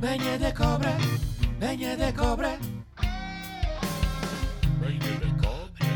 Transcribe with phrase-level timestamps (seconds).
[0.00, 0.96] Venha da cobra,
[1.58, 2.58] venha da cobra.
[4.78, 5.86] Venha da cobra.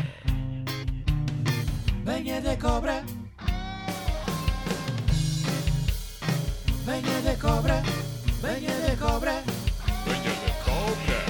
[2.03, 3.03] Venha da cobra.
[6.85, 7.81] Venha da cobra,
[8.41, 9.43] venha da cobra.
[10.05, 11.23] Venha da cobra.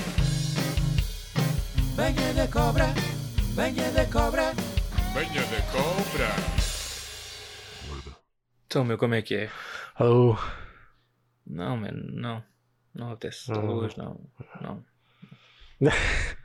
[1.96, 2.94] Venha da cobra,
[3.56, 4.54] venha da cobra.
[5.14, 6.30] Venha da cobra.
[8.66, 9.52] Então, meu, como é que é?
[9.94, 10.36] Alô?
[11.46, 12.53] Não, mano, não.
[12.94, 13.50] Não apetece.
[13.50, 13.68] Não.
[13.68, 14.30] Hoje não.
[14.62, 14.86] Não.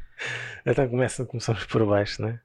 [0.67, 2.43] Então começa, começamos por baixo, né?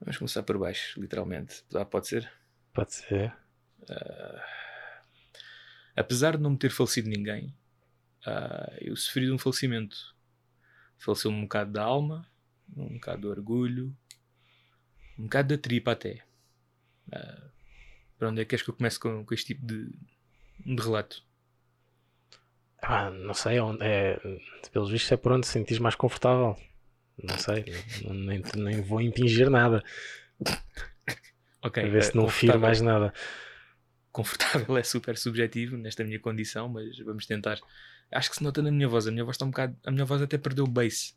[0.00, 1.62] Vamos começar por baixo, literalmente.
[1.74, 2.32] Ah, pode ser?
[2.72, 3.36] Pode ser.
[5.94, 7.54] Apesar de não me ter falecido ninguém,
[8.24, 10.14] ah, eu sofri de um falecimento.
[10.96, 12.26] Faleceu um bocado da alma,
[12.74, 13.94] um bocado do orgulho,
[15.18, 16.24] um bocado da tripa até.
[17.12, 17.50] Ah,
[18.18, 19.92] para onde é que queres que eu comece com, com este tipo de,
[20.64, 21.22] de relato?
[22.82, 23.82] Ah, não sei onde.
[23.82, 24.18] É,
[24.72, 26.56] pelos vistos é por onde te sentires mais confortável.
[27.22, 27.64] Não sei.
[28.08, 29.82] nem, nem vou impingir nada.
[31.62, 33.12] Ok, A ver se ah, não firo mais nada.
[34.10, 37.58] confortável é super subjetivo nesta minha condição, mas vamos tentar.
[38.12, 39.06] Acho que se nota na minha voz.
[39.06, 39.76] A minha voz está um bocado.
[39.84, 41.16] A minha voz até perdeu o bass.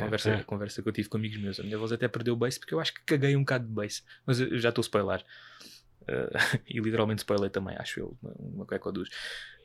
[0.00, 1.60] Conversa, a conversa que eu tive com amigos meus.
[1.60, 3.72] A minha voz até perdeu o bass porque eu acho que caguei um bocado de
[3.72, 4.04] bass.
[4.26, 5.24] Mas eu já estou a spoiler.
[6.08, 8.16] Uh, e literalmente spoiler também, acho eu.
[8.22, 9.08] Uma, uma cueca ou duas.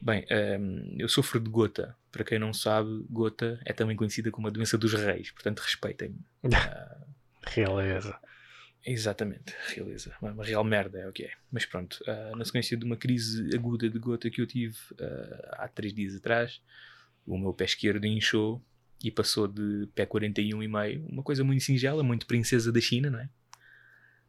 [0.01, 0.25] Bem,
[0.59, 1.95] um, eu sofro de gota.
[2.11, 5.31] Para quem não sabe, gota é também conhecida como a doença dos reis.
[5.31, 6.19] Portanto, respeitem-me.
[7.45, 8.19] Realeza.
[8.83, 10.15] Exatamente, realeza.
[10.21, 11.31] Uma real merda é o que é.
[11.51, 15.63] Mas pronto, ah, na sequência de uma crise aguda de gota que eu tive ah,
[15.63, 16.61] há três dias atrás,
[17.25, 18.61] o meu pé esquerdo inchou
[19.03, 23.29] e passou de pé 41,5, uma coisa muito singela, muito princesa da China, não é?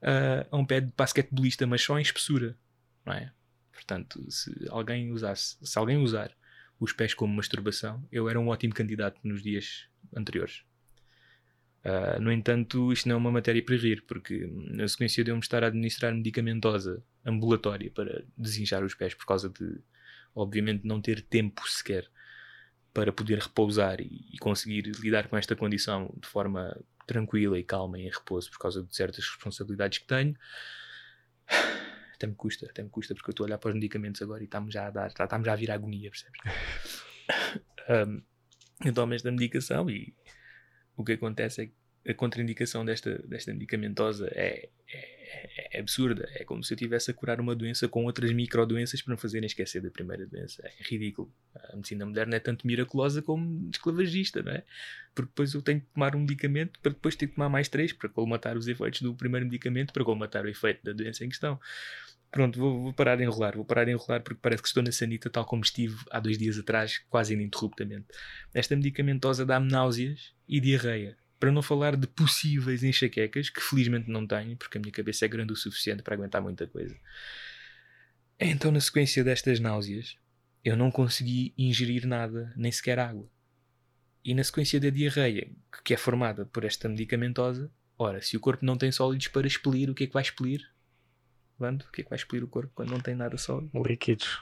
[0.03, 2.59] Ah, a um pé de basquetebolista, mas só em espessura,
[3.07, 3.33] não é?
[3.73, 6.35] Portanto, se alguém usasse, se alguém usar
[6.79, 10.65] os pés como masturbação, eu era um ótimo candidato nos dias anteriores.
[11.85, 15.37] Uh, no entanto, isto não é uma matéria para rir, porque na sequência de eu
[15.37, 19.81] me estar a administrar medicamentosa ambulatória para desinchar os pés por causa de,
[20.35, 22.09] obviamente, não ter tempo sequer
[22.93, 26.77] para poder repousar e, e conseguir lidar com esta condição de forma
[27.13, 30.35] tranquila e calma e em repouso por causa de certas responsabilidades que tenho.
[32.15, 34.43] Até me custa, até me custa, porque eu estou a olhar para os medicamentos agora
[34.43, 36.41] e está-me já a dar, está- está-me já a vir a agonia, percebes?
[37.89, 38.23] Um,
[38.85, 40.15] eu tomo esta medicação e
[40.97, 41.75] o que acontece é que
[42.11, 45.22] a contraindicação desta, desta medicamentosa é, é,
[45.73, 46.29] é absurda.
[46.35, 49.47] É como se eu estivesse a curar uma doença com outras microdoenças para me fazerem
[49.47, 50.63] esquecer da primeira doença.
[50.65, 51.33] É ridículo.
[51.55, 54.63] A medicina moderna é tanto miraculosa como esclavagista, não é?
[55.15, 57.93] Porque depois eu tenho que tomar um medicamento para depois ter que tomar mais três
[57.93, 61.59] para colmatar os efeitos do primeiro medicamento, para colmatar o efeito da doença em questão.
[62.31, 64.91] Pronto, vou, vou parar de enrolar, vou parar de enrolar porque parece que estou na
[64.91, 68.07] sanita tal como estive há dois dias atrás, quase ininterruptamente.
[68.55, 71.17] Esta medicamentosa dá-me náuseas e diarreia.
[71.43, 75.29] Para não falar de possíveis enxaquecas, que felizmente não tenho, porque a minha cabeça é
[75.29, 76.97] grande o suficiente para aguentar muita coisa.
[78.39, 80.17] Então, na sequência destas náuseas,
[80.65, 83.29] eu não consegui ingerir nada, nem sequer água.
[84.25, 85.51] E na sequência da diarreia,
[85.85, 89.91] que- é formada por esta medicamentosa, ora, se o corpo não tem sólidos para expelir,
[89.91, 90.65] o que é que vai expelir?
[91.59, 93.83] Vando, o que é que vai expelir o corpo quando não tem nada sólido?
[93.83, 94.41] Líquidos.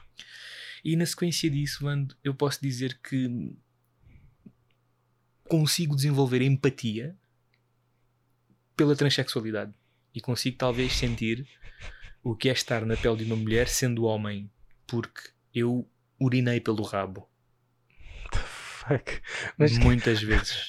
[0.85, 3.57] E na sequência disso, Vando, eu posso dizer que
[5.51, 7.17] consigo desenvolver empatia
[8.77, 9.75] pela transexualidade
[10.15, 11.45] e consigo talvez sentir
[12.23, 14.49] o que é estar na pele de uma mulher sendo homem,
[14.87, 15.89] porque eu
[16.21, 17.29] urinei pelo rabo
[18.33, 19.21] Fuck.
[19.59, 20.69] Mas muitas vezes.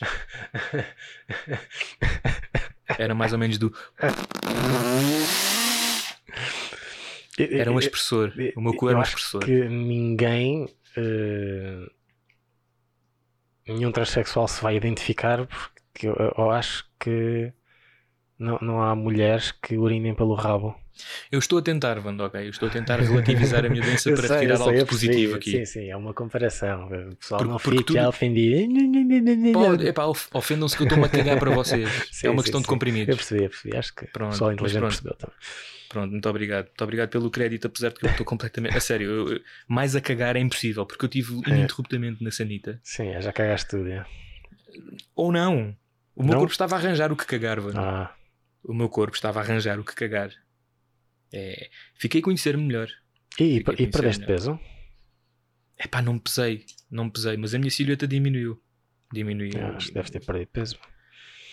[2.97, 3.73] Era mais ou menos do.
[7.37, 8.33] Era um expressor.
[8.55, 9.45] O meu cu era um expressor.
[9.45, 10.67] que ninguém.
[10.97, 11.89] eh,
[13.67, 15.47] nenhum transexual se vai identificar
[15.93, 17.53] porque eu, eu acho que
[18.37, 20.75] não, não há mulheres que urinem pelo rabo.
[21.31, 22.45] Eu estou a tentar, Vando, ok?
[22.45, 25.51] Eu estou a tentar relativizar a minha doença para sei, sei, algo positivo aqui.
[25.51, 26.85] Sim, sim, é uma comparação.
[26.85, 29.53] O pessoal Porque- não porque fica tudo- ofendido.
[29.53, 31.89] Pode, epá, of- ofendam-se que eu estou-me a cagar para vocês.
[32.11, 32.69] Sim, é uma sim, questão de sim.
[32.69, 33.09] comprimidos.
[33.09, 33.77] Eu percebi, eu percebi.
[33.77, 34.91] Acho que Pronto, o pessoal inteligente pronto.
[34.91, 35.35] percebeu também.
[35.89, 36.65] Pronto, muito obrigado.
[36.67, 38.77] Muito obrigado pelo crédito, apesar de que eu estou completamente.
[38.77, 41.49] A sério, eu- eu- mais a cagar é impossível, porque eu tive É.
[41.49, 42.79] ininterruptamente na sanita.
[42.83, 43.89] Sim, é, já cagaste tudo.
[43.89, 44.05] é.
[45.15, 45.75] Ou não.
[46.15, 46.39] O meu Não?
[46.39, 47.79] corpo estava a arranjar o que cagar, Vando.
[47.79, 48.13] Ah,
[48.63, 50.29] O meu corpo estava a arranjar o que cagar.
[51.33, 52.89] É, fiquei a conhecer-me melhor.
[53.39, 54.35] e, e conhecer perdeste melhor.
[54.35, 54.59] peso?
[55.83, 56.65] Epá, não me pesei.
[56.89, 58.61] Não pesei, mas a minha silhueta diminuiu.
[59.13, 59.51] Diminuiu.
[59.59, 60.77] Ah, acho que deves ter perdido peso.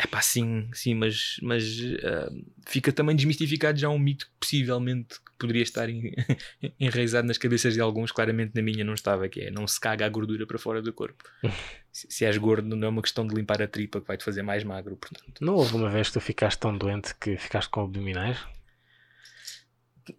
[0.01, 1.65] É pá, sim, sim, mas, mas
[2.05, 2.31] ah,
[2.69, 6.13] fica também desmistificado já um mito que possivelmente poderia estar en-
[6.79, 10.07] enraizado nas cabeças de alguns, claramente na minha não estava, que é não se caga
[10.07, 11.25] a gordura para fora do corpo.
[11.91, 14.23] se, se és gordo, não é uma questão de limpar a tripa que vai te
[14.25, 15.41] fazer mais magro, portanto.
[15.45, 18.39] Não houve uma vez que tu ficaste tão doente que ficaste com abdominais?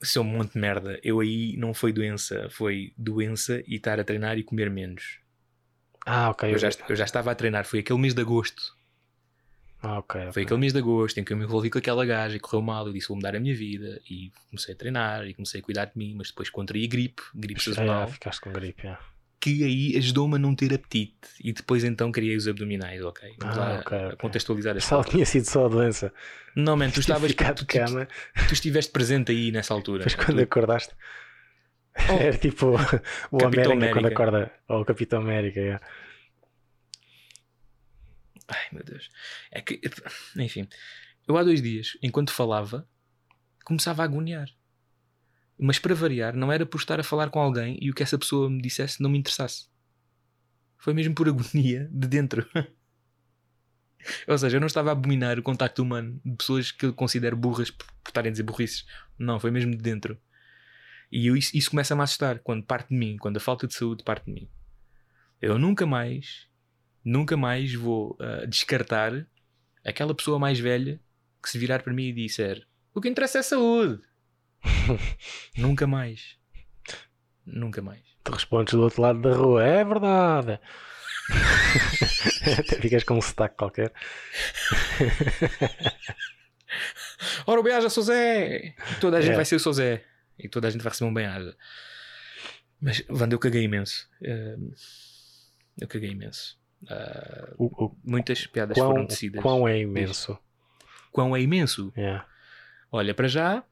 [0.01, 0.99] Sou um monte de merda.
[1.03, 5.19] Eu aí não foi doença, foi doença e estar a treinar e comer menos.
[6.05, 6.53] Ah, ok.
[6.53, 8.77] Eu já, eu já estava a treinar, foi aquele mês de agosto.
[9.81, 10.31] Ah, ok.
[10.33, 12.61] Foi aquele mês de agosto em que eu me envolvi com aquela gaja e correu
[12.61, 12.85] mal.
[12.87, 14.01] Eu disse: vou mudar a minha vida.
[14.09, 16.15] E comecei a treinar e comecei a cuidar de mim.
[16.17, 18.97] Mas depois contraí gripe, gripe Ah, sazonal, ficaste com gripe, é.
[19.41, 21.13] Que aí ajudou-me a não ter apetite.
[21.41, 23.35] E depois então criei os abdominais, ok?
[23.39, 24.17] Vamos Ah, lá ok, a ok.
[24.17, 26.13] contextualizar a Só tinha sido só a doença.
[26.55, 27.31] Não, man, tu estavas.
[27.33, 28.07] Tu, de tu, cama,
[28.47, 30.05] tu estiveste presente aí nessa altura.
[30.05, 30.15] man.
[30.25, 30.93] quando Tu- acordaste.
[32.09, 32.13] Oh.
[32.19, 32.75] Era tipo
[33.31, 34.23] o Capitão América quando América.
[34.23, 34.51] acorda.
[34.67, 35.79] Ou o Capitão América, é.
[38.47, 39.09] Ai meu Deus.
[39.51, 39.79] É que,
[40.37, 40.67] enfim,
[41.27, 42.87] eu há dois dias, enquanto falava,
[43.63, 44.47] começava a agoniar.
[45.59, 48.17] Mas para variar, não era por estar a falar com alguém e o que essa
[48.17, 49.67] pessoa me dissesse não me interessasse.
[50.77, 52.47] Foi mesmo por agonia de dentro.
[54.27, 57.35] Ou seja, eu não estava a abominar o contacto humano de pessoas que eu considero
[57.35, 58.85] burras por estarem a dizer burrices.
[59.17, 60.17] Não, foi mesmo de dentro.
[61.11, 63.67] E eu- isso, isso começa a me assustar quando parte de mim, quando a falta
[63.67, 64.49] de saúde parte de mim.
[65.41, 66.47] Eu nunca mais,
[67.03, 69.27] nunca mais vou ah, descartar
[69.83, 71.01] aquela pessoa mais velha
[71.41, 74.01] que se virar para mim e disser o que interessa é saúde.
[75.57, 76.37] nunca mais.
[77.45, 78.01] Nunca mais.
[78.23, 79.63] Tu respondes do outro lado da rua.
[79.63, 80.59] É verdade.
[82.59, 83.93] Até ficas com um sotaque qualquer.
[87.45, 88.75] Ora, o bem-aja, sou Zé!
[89.01, 89.35] Toda a gente É.
[89.35, 90.03] vai ser o sou Zé.
[90.37, 91.55] E toda a gente vai receber um bem-aja.
[92.79, 94.07] Mas, Wanda, eu caguei imenso.
[94.23, 94.55] Ah,
[95.81, 96.57] eu caguei imenso.
[96.89, 99.41] Ah, O, o, muitas piadas quão, foram tecidas.
[99.41, 100.37] quão é imenso.
[101.11, 101.91] Quão é imenso?
[101.95, 102.21] É.
[102.91, 103.63] Olha, para já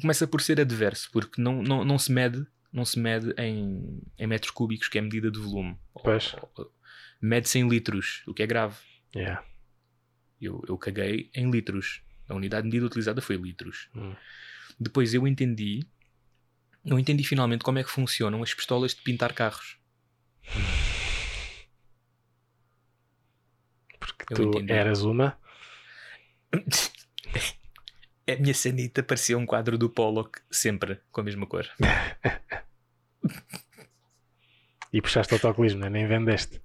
[0.00, 4.26] começa por ser adverso, porque não, não, não se mede, não se mede em, em
[4.26, 5.78] metros cúbicos, que é a medida de volume.
[6.02, 6.34] Pois.
[7.20, 8.76] Mede-se em litros, o que é grave.
[9.14, 9.38] É.
[10.40, 12.02] Eu, eu caguei em litros.
[12.28, 13.88] A unidade de medida utilizada foi litros.
[13.94, 14.14] Hum.
[14.78, 15.80] Depois eu entendi,
[16.84, 19.78] eu entendi finalmente como é que funcionam as pistolas de pintar carros.
[23.98, 24.72] Porque Eu tu entendi.
[24.72, 25.38] eras uma.
[28.28, 31.66] A minha sanita parecia um quadro do Pollock, sempre com a mesma cor.
[34.92, 35.90] E puxaste autocolismo, né?
[35.90, 36.62] nem vendeste.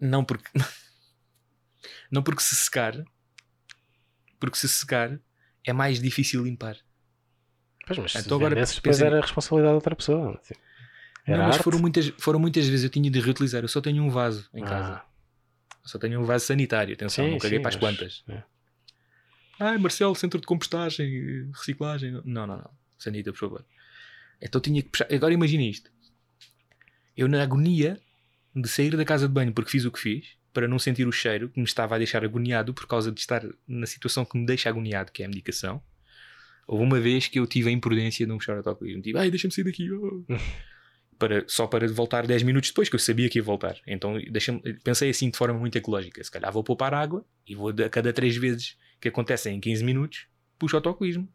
[0.00, 0.50] Não porque.
[2.10, 2.92] Não porque se secar.
[4.40, 5.18] Porque se secar
[5.64, 6.76] é mais difícil limpar.
[7.86, 10.40] Pois, mas se Então agora vendesses, depois era a responsabilidade de outra pessoa.
[10.44, 10.60] Tipo,
[11.26, 11.64] Era não, mas arte.
[11.64, 13.62] foram muitas, foram muitas vezes eu tinha de reutilizar.
[13.62, 14.94] Eu só tenho um vaso em casa.
[14.94, 15.06] Ah,
[15.84, 16.94] só tenho um vaso sanitário.
[16.94, 18.24] Atenção, sim, não caguei sim, para as mas- plantas.
[18.28, 18.42] é.
[19.58, 22.12] Ai, Marcelo, centro de compostagem, reciclagem.
[22.24, 22.70] Não, não, não.
[22.98, 23.64] Sanita, por favor.
[24.40, 25.06] Então tinha que puxar.
[25.12, 25.90] Agora imagina isto.
[27.16, 28.00] Eu, na agonia
[28.54, 31.12] de sair da casa de banho porque fiz o que fiz, para não sentir o
[31.12, 34.46] cheiro que me estava a deixar agoniado por causa de estar na situação que me
[34.46, 35.82] deixa agoniado, que é a medicação.
[36.66, 39.02] Houve uma vez que eu tive a imprudência de não puxar o autocolismo.
[39.02, 39.90] Tipo, ai, deixa-me sair daqui.
[39.90, 40.24] oh."
[41.18, 43.76] para, só para voltar 10 minutos depois, que eu sabia que ia voltar.
[43.86, 44.52] Então deixa
[44.82, 46.22] pensei assim de forma muito ecológica.
[46.22, 49.84] Se calhar vou poupar água e vou a cada 3 vezes que acontecem em 15
[49.84, 50.26] minutos,
[50.58, 51.28] puxo o autocolismo.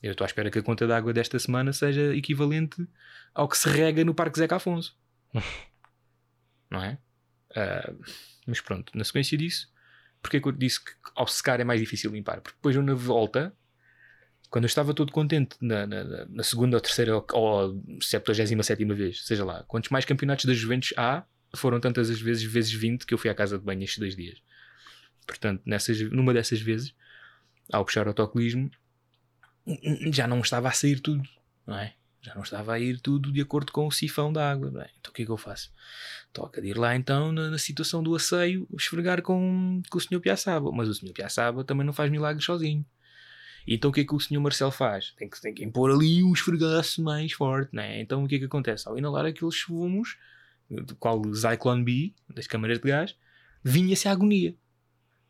[0.00, 2.86] Eu estou à espera que a conta de água desta semana seja equivalente
[3.34, 4.96] ao que se rega no Parque Zeca Afonso.
[6.70, 6.98] Não é?
[7.56, 7.92] Ah,
[8.46, 9.68] mas pronto, na sequência disso,
[10.22, 12.40] porque é que eu disse que ao secar é mais difícil limpar?
[12.40, 13.52] Porque depois eu na volta,
[14.50, 18.84] quando eu estava todo contente na, na- na- na segunda ou terceira ou, ou 77
[18.94, 21.24] vez, seja lá, quantos mais campeonatos da Juventus há,
[21.56, 24.14] foram tantas as vezes, vezes 20 que eu fui à casa de banho estes dois
[24.14, 24.40] dias.
[25.30, 26.92] Portanto, nessas, numa dessas vezes,
[27.72, 28.68] ao puxar o autocolismo,
[30.12, 31.22] já não estava a sair tudo,
[31.64, 31.94] não é?
[32.20, 34.72] Já não estava a ir tudo de acordo com o sifão da água.
[34.72, 35.72] Bem, então o que é que eu faço?
[36.32, 40.20] Toca de ir lá então na, na situação do asseio esfregar com, com o Sr.
[40.20, 40.72] Piaçaba.
[40.72, 41.12] Mas o Sr.
[41.12, 42.84] Piaçaba também não faz milagres sozinho.
[43.66, 44.40] Então o que é que o Sr.
[44.40, 45.14] Marcelo faz?
[45.16, 48.00] Tem que, tem que impor ali um esfregaço mais forte, né?
[48.00, 48.88] Então o que é que acontece?
[48.88, 50.18] Ao inalar aqueles fumos,
[50.68, 53.16] do qual o Zyklon B, das câmaras de gás,
[53.62, 54.54] vinha-se a agonia.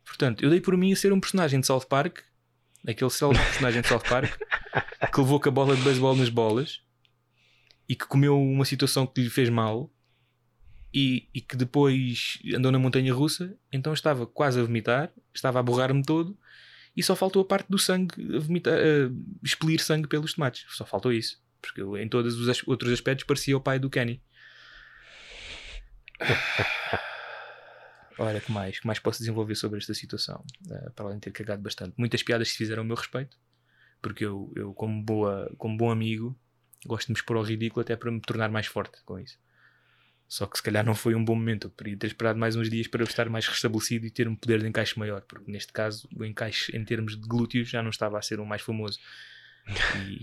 [0.05, 2.19] Portanto, eu dei por mim a ser um personagem de South Park,
[2.87, 4.37] aquele célebre personagem de South Park,
[5.13, 6.81] que levou com a bola de beisebol nas bolas
[7.87, 9.91] e que comeu uma situação que lhe fez mal
[10.93, 15.63] e, e que depois andou na montanha russa, então estava quase a vomitar, estava a
[15.63, 16.37] borrar-me todo
[16.95, 19.11] e só faltou a parte do sangue, a vomitar, a
[19.43, 20.65] expelir sangue pelos tomates.
[20.69, 21.41] Só faltou isso.
[21.61, 24.21] Porque em todos os outros aspectos parecia o pai do Kenny.
[28.21, 28.79] Olha, que mais?
[28.79, 30.43] que mais posso desenvolver sobre esta situação?
[30.69, 31.93] Eh, para além de ter cagado bastante.
[31.97, 33.37] Muitas piadas se fizeram ao meu respeito.
[34.01, 36.35] Porque eu, eu como, boa, como bom amigo,
[36.85, 39.37] gosto de me expor ao ridículo até para me tornar mais forte com isso.
[40.27, 41.67] Só que se calhar não foi um bom momento.
[41.67, 44.35] Eu poderia ter esperado mais uns dias para eu estar mais restabelecido e ter um
[44.35, 45.21] poder de encaixe maior.
[45.21, 48.45] Porque neste caso, o encaixe em termos de glúteos já não estava a ser o
[48.45, 48.97] mais famoso.
[49.97, 50.21] E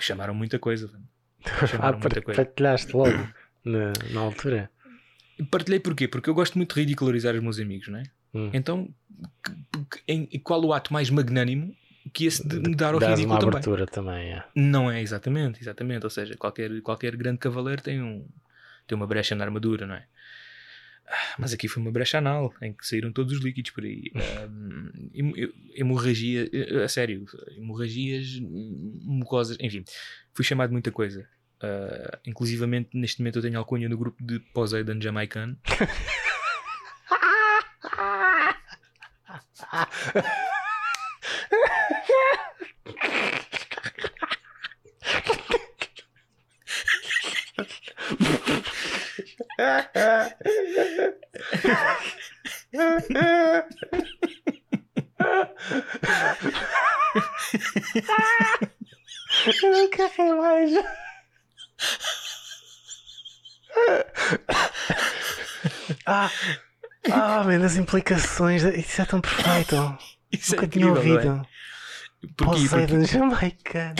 [0.00, 0.88] chamaram muita coisa.
[0.92, 1.08] mano.
[1.44, 2.44] Ah, Chamaram muita coisa.
[2.44, 3.28] partilhaste logo
[3.64, 4.70] na, na altura.
[5.50, 6.08] Partilhei porquê?
[6.08, 8.02] Porque eu gosto muito de ridicularizar os meus amigos, não é?
[8.34, 8.50] Hum.
[8.52, 8.88] Então,
[9.44, 9.52] que-
[9.90, 11.74] que- em, qual o ato mais magnânimo
[12.12, 13.52] que esse de me dar ao Dás ridículo uma também?
[13.54, 14.44] abertura também, é.
[14.54, 16.04] Não é exatamente, exatamente.
[16.04, 18.26] Ou seja, qualquer, qualquer grande cavaleiro tem, um,
[18.86, 20.06] tem uma brecha na armadura, não é?
[21.08, 24.10] Ah, Mas aqui foi uma brecha anal em que saíram todos os líquidos por aí.
[25.14, 27.24] Hem- hemorragia, eh, a sério,
[27.56, 29.84] hemorragias, hum, mucosas, enfim,
[30.34, 31.28] fui chamado de muita coisa.
[31.62, 35.56] Ah, inclusivamente, neste momento, eu tenho alcunha no grupo de Poseidon Jamaicano.
[59.62, 60.72] Eu não quero mais.
[66.06, 66.30] ah,
[67.12, 68.62] ah, man, as implicações.
[68.62, 69.98] Isso é tão perfeito.
[70.32, 71.28] Isso Nunca é tinha incrível, é?
[71.28, 71.48] ouvido.
[72.36, 72.68] Porquê?
[72.68, 73.94] Poseidon jamaicano.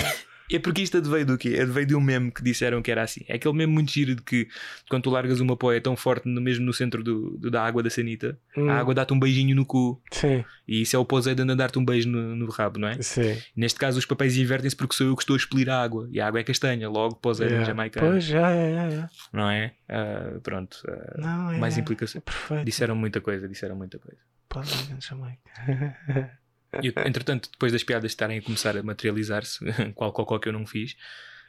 [0.52, 1.64] É porque isto veio do quê?
[1.64, 3.24] Veio de um meme que disseram que era assim.
[3.28, 4.48] É aquele meme muito giro de que
[4.88, 7.82] quando tu largas uma poia tão forte no mesmo no centro do, do- da água
[7.82, 10.00] da sanita, Hum, a água dá-te um beijinho no cu.
[10.12, 13.00] Sim, E isso é o Poseidon a dar-te um beijo no, no rabo, não é?
[13.02, 13.36] sim.
[13.56, 16.08] Neste caso os papéis invertem-se porque sou eu que estou a expelir a água.
[16.10, 17.66] E a água é castanha, logo Poseidon Yeah.
[17.66, 18.08] jamaicano.
[18.10, 19.10] Pois, já, já, já.
[19.32, 19.74] Não é?
[19.88, 20.78] Ah, pronto.
[20.88, 21.58] ah, Não, é.
[21.58, 22.16] mais implicações.
[22.16, 22.64] é perfeito.
[22.64, 24.20] Disseram muita coisa, disseram muita coisa.
[24.48, 25.94] Poseidon jamaicano.
[26.82, 29.58] E, entretanto, depois das piadas estarem a começar a materializar-se,
[29.94, 30.96] qual qual que eu não fiz,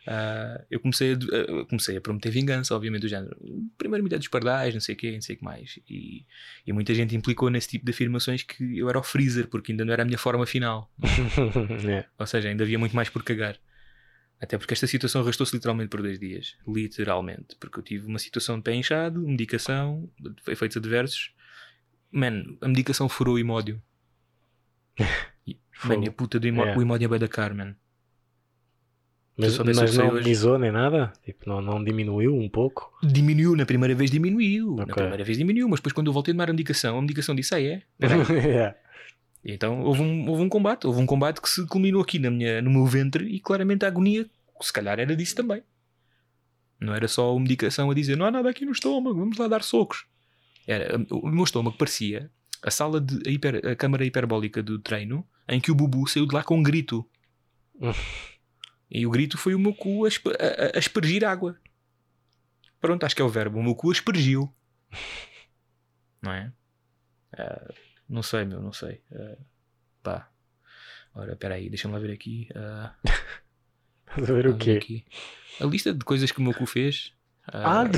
[0.09, 3.35] ah, eu comecei a, ah, comecei a prometer vingança, obviamente, do género.
[3.77, 5.79] Primeiro me dos pardais, não sei o quê, não sei o que mais.
[5.89, 6.25] E,
[6.65, 9.83] e muita gente implicou nesse tipo de afirmações que eu era o freezer, porque ainda
[9.83, 10.89] não era a minha forma final.
[11.87, 12.05] É.
[12.17, 13.57] Ou seja, ainda havia muito mais por cagar.
[14.39, 16.55] Até porque esta situação arrastou-se literalmente por dois dias.
[16.67, 17.55] Literalmente.
[17.59, 20.09] Porque eu tive uma situação de pé inchado, medicação,
[20.47, 21.31] efeitos adversos.
[22.11, 23.81] Man, a medicação furou o imódio.
[25.85, 26.77] Man, e a puta do imódio, É.
[26.77, 27.75] o é bué da cara, man.
[29.37, 31.13] Mas, mas não hoje- amenizou nem nada?
[31.23, 32.91] Tipo, não, não diminuiu um pouco?
[33.03, 34.75] Diminuiu, na primeira vez diminuiu.
[34.77, 34.95] Na Ok.
[34.95, 37.53] primeira vez diminuiu, mas depois quando eu voltei a tomar a medicação, a medicação disse,
[37.53, 37.83] ah é?
[37.99, 38.75] É.
[39.45, 42.31] E Então houve um, houve um combate, houve um combate que se culminou aqui na
[42.31, 44.27] minha, no meu ventre e claramente a agonia,
[44.59, 45.61] se calhar era disso também.
[46.79, 49.47] Não era só a medicação a dizer não há nada aqui no estômago, vamos lá
[49.47, 50.05] dar socos.
[50.65, 52.31] Era, o meu estômago parecia
[52.67, 56.25] a sala de a, hiper- a câmara hiperbólica do treino em que o Bubu saiu
[56.27, 57.09] de lá com um grito.
[58.89, 60.11] e o grito foi o meu cu a, a-
[60.75, 61.57] a- aspergir água.
[62.79, 63.59] Pronto, acho que é o verbo.
[63.59, 64.53] O meu cu aspergiu.
[66.21, 66.51] Não é?
[67.37, 67.73] Ah,
[68.09, 69.01] não sei, meu, não sei.
[69.11, 69.37] Ah,
[70.03, 70.29] pá.
[71.13, 72.47] Ora, espera aí, deixa-me lá ver aqui.
[72.55, 72.93] ah,
[74.09, 74.71] Estás a ver o quê?
[74.71, 75.05] aqui.
[75.59, 77.13] A lista de coisas que o meu cu fez.
[77.47, 77.97] Ah, Ah, de-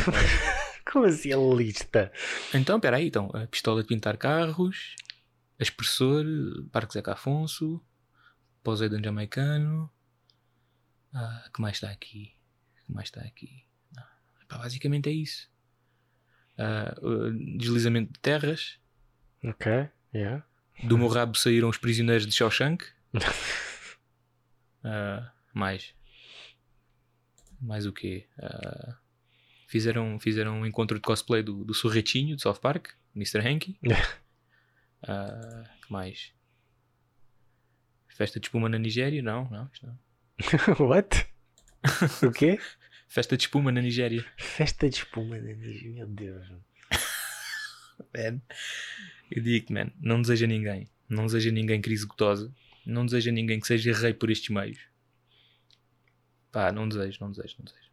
[0.91, 2.11] como assim a lista?
[2.53, 3.29] Então, espera aí, então.
[3.33, 4.95] A pistola de pintar carros,
[5.59, 6.25] aspersor,
[6.71, 7.81] Parque Zeca Afonso,
[8.63, 9.91] Poseidon Jamaicano.
[11.13, 12.39] Ah, que mais está aqui?
[12.89, 13.63] que mais está aqui?
[13.95, 14.09] Ah,
[14.47, 15.49] pá, basicamente é isso.
[16.57, 18.79] Ah, uh, deslizamento de terras.
[19.43, 20.43] Ok, yeah.
[20.83, 22.85] Do meu rabo saíram os prisioneiros de Shawshank.
[24.81, 25.93] Ah, mais.
[27.59, 28.29] Mais o quê?
[28.41, 28.97] Ah,
[29.69, 33.39] fizeram, fizeram um encontro de cosplay do, do Sorretinho de South Park, Mr.
[33.47, 33.79] Hanky.
[35.03, 36.33] Ah, que mais?
[38.09, 39.21] Festa de espuma na Nigéria?
[39.21, 39.95] Não, não, isto não.
[40.89, 41.25] What?
[42.25, 42.59] o quê?
[43.07, 44.25] Festa de espuma na Nigéria.
[44.37, 45.91] Festa de espuma na Nigéria.
[45.93, 46.51] Meu Deus.
[48.13, 48.41] Man.
[49.31, 50.89] Eu digo-te, man, não deseja ninguém.
[51.07, 52.53] Não deseja ninguém crise gotosa.
[52.85, 54.79] Não deseja ninguém que seja rei por estes meios.
[56.51, 57.88] Pá, não desejo, não desejo, não desejo.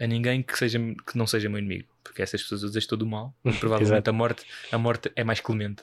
[0.00, 1.88] A ninguém que, seja, que não seja meu inimigo.
[2.02, 3.36] Porque essas pessoas eu desejo todo o mal.
[3.44, 5.82] E provavelmente a morte, a morte é mais clemente.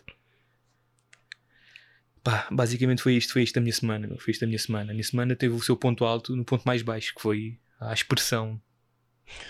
[2.24, 4.08] Pá, basicamente foi isto, foi isto a minha semana.
[4.18, 4.92] Foi isto a minha semana.
[4.92, 7.94] A minha semana teve o seu ponto alto no ponto mais baixo, que foi a
[7.94, 8.60] expressão.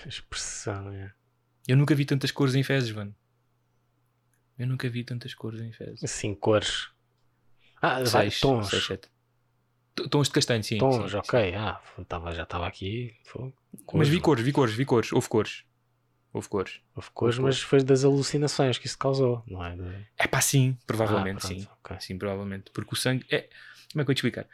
[0.05, 1.13] Expressão, é.
[1.67, 3.15] Eu nunca vi tantas cores em fezes, mano.
[4.57, 6.03] Eu nunca vi tantas cores em fezes.
[6.03, 6.89] Assim, cores.
[7.81, 8.69] Ah, vai, Seis, tons.
[8.69, 9.09] seis, sete.
[10.09, 10.77] Tons de castanho, sim.
[10.77, 11.55] tons, sim, ok.
[11.55, 13.15] Ah, tava, já estava aqui.
[13.23, 13.49] Foi.
[13.49, 13.53] sim.
[13.93, 15.11] Mas vi cores, vi cores, vi cores.
[15.11, 15.63] Houve cores.
[16.33, 16.79] Houve cores.
[16.95, 19.75] Houve cores, mas foi das alucinações que isso causou, não é?
[20.17, 21.67] É pá, sim, provavelmente, Ah, pronto, sim.
[21.83, 21.97] ok.
[21.99, 22.69] Sim, provavelmente.
[22.71, 23.41] Porque o sangue é.
[23.41, 23.49] Como é
[23.93, 24.47] que eu vou te explicar?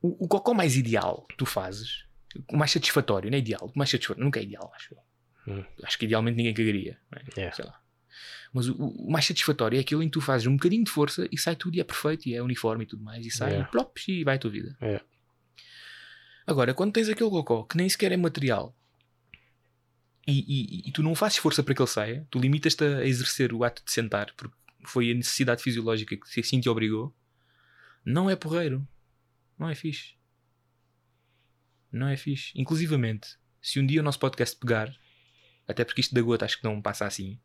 [0.00, 2.04] O, o cocó mais ideal que tu fazes,
[2.50, 5.54] o mais satisfatório, não é ideal, o mais satisfatório, nunca é ideal, acho eu.
[5.54, 5.64] Hum.
[5.82, 7.22] Acho que idealmente ninguém cagaria, é?
[7.36, 7.56] Yeah.
[7.56, 7.80] sei lá.
[8.52, 11.26] Mas o, o mais satisfatório é aquele em que tu fazes um bocadinho de força
[11.32, 13.68] e sai tudo e é perfeito e é uniforme e tudo mais, e sai Yeah.
[13.68, 14.76] e plops e vai a tua vida.
[14.82, 15.02] Yeah.
[16.46, 18.76] Agora, quando tens aquele cocó que nem sequer é material
[20.26, 23.52] e, e- e tu não fazes força para que ele saia, tu limitas-te a exercer
[23.54, 24.54] o ato de sentar porque
[24.84, 27.14] foi a necessidade fisiológica que assim te obrigou,
[28.04, 28.86] não é porreiro.
[29.58, 30.14] Não é fixe.
[31.90, 32.52] Não é fixe.
[32.56, 34.94] Inclusivamente, se um dia o nosso podcast pegar,
[35.68, 37.38] até porque isto da gota acho que não passa assim,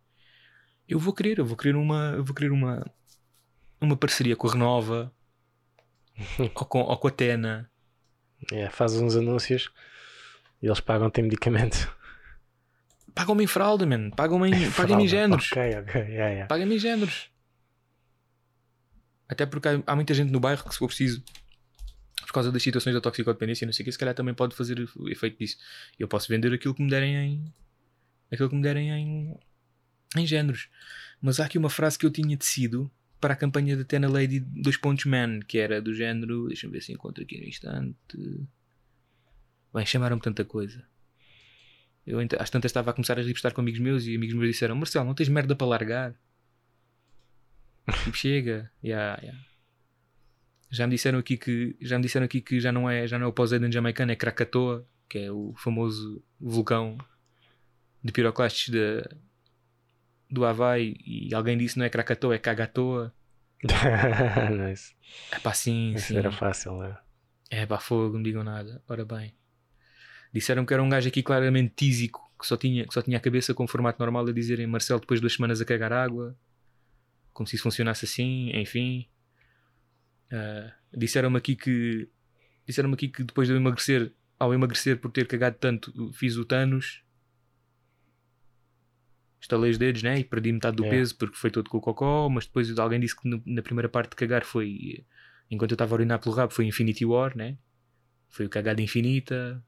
[0.88, 2.86] eu vou querer, eu vou querer uma, eu vou querer uma,
[3.82, 5.14] uma parceria com a Renova
[6.40, 7.70] ou, com, ou com a Tena.
[8.52, 9.72] Yeah, faz uns anúncios
[10.62, 11.96] e eles pagam-te em medicamento.
[13.14, 14.12] Pagam-me em fralda, man.
[14.12, 15.52] Pagam-me em, pagam-me em géneros.
[15.52, 16.48] Ok, ok, yeah, yeah.
[16.48, 17.32] Paga-me em géneros.
[19.28, 21.24] Até porque há, há muita gente no bairro que, se for preciso,
[22.22, 24.56] por causa das situações da toxicodependência, e não sei o que, se calhar também pode
[24.56, 25.58] fazer o efeito disso.
[25.98, 27.54] Eu posso vender aquilo que me derem em.
[28.32, 29.40] aquilo que me derem em.
[30.16, 30.70] Em géneros.
[31.22, 34.40] Mas há aqui uma frase que eu tinha tecido para a campanha da Tena Lady
[34.40, 36.48] 2 pontos man, que era do género.
[36.48, 37.98] Deixa-me ver se encontro aqui no instante.
[39.74, 40.84] Bem, chamaram-me tanta coisa.
[42.06, 44.76] Eu às tantas estava a começar a repostar com amigos meus e amigos meus disseram:
[44.76, 46.16] Marcelo, não tens merda para largar?
[48.04, 48.72] Tipo, chega.
[48.84, 49.46] Yeah, yeah.
[50.70, 53.26] Já me disseram aqui que já me disseram aqui que já não é já não
[53.26, 56.98] é o Poseidon jamaicano, é Krakatoa, que é o famoso vulcão
[58.04, 59.04] de piroclastes de,
[60.30, 63.14] do Havaí e alguém disse não é Krakatoa, é Kagatoa.
[64.70, 64.96] nice.
[65.32, 66.18] É pá, sim, Isso sim.
[66.18, 66.98] era fácil, né?
[67.50, 68.82] É pá, fogo, não digam nada.
[68.88, 69.34] Ora bem.
[70.34, 73.22] Disseram que era um gajo aqui claramente tísico, que só tinha, que só tinha a
[73.22, 76.38] cabeça com formato normal a dizerem Marcelo depois de duas semanas a cagar água.
[77.34, 79.08] Como se isso funcionasse assim, enfim.
[80.32, 82.10] Ah, disseram-me aqui que.
[82.66, 86.44] Disseram-me aqui que depois de eu emagrecer, ao emagrecer por ter cagado tanto, fiz o
[86.46, 87.02] Thanos.
[89.40, 90.20] Estalei os dedos, né?
[90.20, 90.90] E perdi metade do É.
[90.90, 92.28] peso porque foi todo com o cocó.
[92.30, 95.06] Mas depois alguém disse que no- na primeira parte de cagar foi.
[95.50, 97.58] Enquanto eu estava a urinar pelo rabo, foi Infinity War, né?
[98.30, 99.64] Foi o cagada infinita.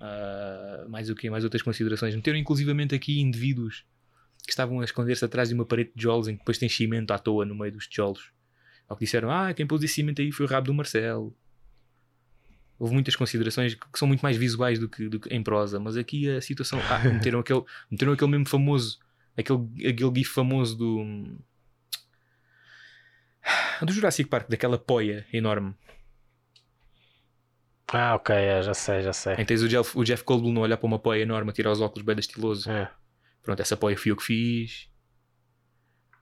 [0.00, 1.30] Ah, mais o quê?
[1.30, 2.14] Mais outras considerações.
[2.16, 3.84] Meteram inclusivamente aqui indivíduos
[4.44, 7.12] que estavam a esconder-se atrás de uma parede de tijolos em que depois tem cimento
[7.12, 8.32] à toa no meio dos tijolos.
[8.88, 11.36] Ao que disseram, ah, quem pôs esse cimento aí foi o rabo do Marcelo.
[12.82, 15.96] Houve muitas considerações que são muito mais visuais do que, do que em prosa, mas
[15.96, 16.80] aqui a situação.
[16.90, 18.98] Ah, meteram aquele, meteram aquele mesmo famoso,
[19.38, 21.38] aquele, aquele gif famoso do.
[23.86, 25.76] do Jurassic Park, daquela poia enorme.
[27.86, 29.36] Ah, ok, é, já sei, já sei.
[29.36, 31.70] Que tens o Jeff, o Jeff Goldblum a olhar para uma poia enorme, a tirar
[31.70, 32.68] os óculos bem estiloso.
[32.68, 32.90] É.
[33.44, 34.88] Pronto, essa poia fui eu que fiz.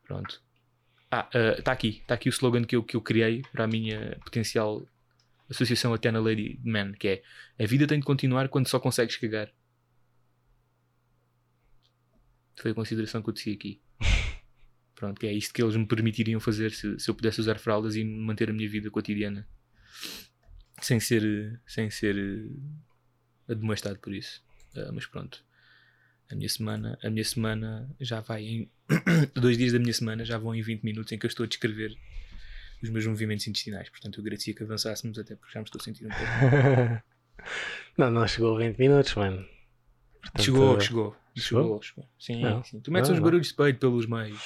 [0.04, 0.42] Pronto.
[1.10, 2.00] Ah, está aqui.
[2.02, 4.82] Está aqui o slogan que eu, que eu criei para a minha potencial
[5.50, 7.22] associação Athena Lady Man, que é
[7.62, 9.52] a vida tem de continuar quando só consegues cagar.
[12.56, 13.82] Foi a consideração que eu disse aqui.
[14.94, 17.96] Pronto, que é isto que eles me permitiriam fazer se, se eu pudesse usar fraldas
[17.96, 19.48] e manter a minha vida cotidiana
[20.80, 24.42] sem ser, sem ser eh, admoestado por isso.
[24.76, 25.44] Ah, mas pronto.
[26.30, 28.70] A minha semana, a minha semana já vai em
[29.34, 31.48] dois dias da minha semana já vão em 20 minutos em que eu estou a
[31.48, 31.96] descrever
[32.82, 33.88] os meus movimentos intestinais.
[33.88, 37.02] Portanto, eu agradecia que avançássemos até porque já me estou a sentir um pouco.
[37.98, 39.46] não, não chegou a 20 minutos, mano.
[40.22, 41.62] Portanto, chegou, eh, chegou, chegou?
[41.64, 42.08] chegou, chegou.
[42.18, 42.62] Sim, Não.
[42.64, 42.80] sim.
[42.80, 43.24] Tu metes Não, uns não.
[43.24, 44.40] barulhos de peito pelos meios.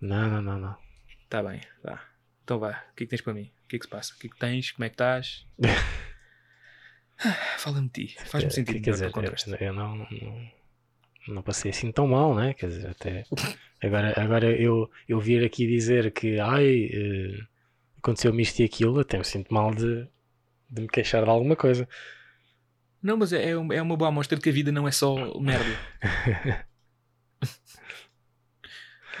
[0.00, 0.76] Não, não, não, não.
[1.24, 2.02] Está bem, vá.
[2.44, 2.84] Então vá.
[2.90, 3.50] O que é que tens para mim?
[3.64, 4.14] O que é que se passa?
[4.14, 4.72] O que é que tens?
[4.72, 5.46] Como é que estás?
[7.18, 8.16] Ah, Fala-me de ti.
[8.26, 10.50] Faz-me Eh, sentir quer melhor dizer, eu, eu não, não,
[11.28, 12.54] não passei assim tão mal, né?
[12.54, 13.24] Quer dizer, até.
[13.82, 17.38] Agora, agora eu, eu vir aqui dizer que ai, eh,
[18.00, 20.08] aconteceu-me isto e aquilo, até me sinto mal de,
[20.68, 21.88] de me queixar de alguma coisa.
[23.02, 24.90] Não, mas é, é uma é uma boa amostra de que a vida não é
[24.90, 25.78] só merda.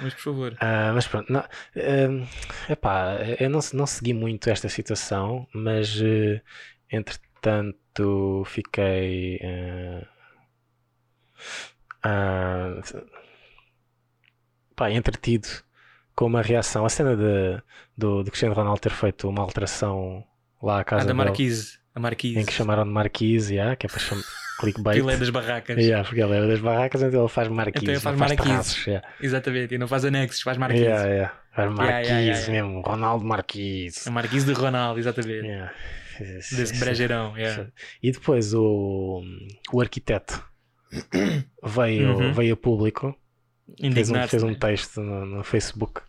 [0.00, 0.56] mas por favor.
[0.60, 2.08] Ah, mas pronto, não, eh,
[2.68, 6.42] epá, eu não, não segui muito esta situação, mas eh,
[6.90, 10.06] entretanto fiquei eh,
[12.02, 12.80] ah,
[14.76, 15.48] pá, entretido
[16.20, 16.84] com uma reação.
[16.84, 17.62] A cena de,
[17.96, 20.22] do, do Cristiano Ronaldo ter feito uma alteração
[20.62, 21.78] lá à Ah, casa da dele, Marquise.
[21.94, 22.38] A Marquise.
[22.38, 24.22] em que chamaram de Marquise, yeah, que é para chamar
[24.60, 24.98] clickbait.
[24.98, 25.78] Ele é das barracas.
[25.78, 28.42] Yeah, porque ele é das barracas, então ele faz Marquise, Então ele faz Marquise.
[28.48, 29.08] terraços, yeah.
[29.18, 29.74] Exatamente.
[29.74, 30.84] E não faz anexos, faz Marquise.
[30.84, 31.34] Yeah, yeah.
[31.56, 34.06] Faz Marquise yeah, mesmo, Ronaldo Marquise.
[34.06, 35.46] A Marquise de Ronaldo, exatamente.
[35.46, 35.72] Yeah.
[36.18, 37.34] Desse brejeirão.
[37.38, 37.70] Yeah.
[38.02, 39.22] E depois o,
[39.72, 40.44] o arquiteto
[41.64, 42.32] veio, Uhum.
[42.34, 43.16] veio a público,
[43.80, 44.56] fez um, fez um né?
[44.60, 46.02] texto no, no Facebook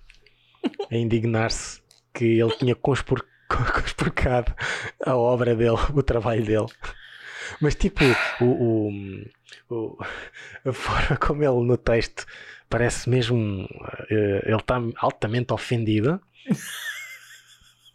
[0.91, 1.81] a indignar-se
[2.13, 3.23] que ele tinha conspur...
[3.47, 4.53] conspurcado
[5.05, 6.67] a obra dele, o trabalho dele.
[7.59, 8.03] Mas tipo,
[8.39, 8.93] o, o,
[9.69, 9.97] o-
[10.65, 12.25] a forma como ele no texto
[12.69, 13.67] parece mesmo.
[14.09, 16.21] eh, ele está altamente ofendido.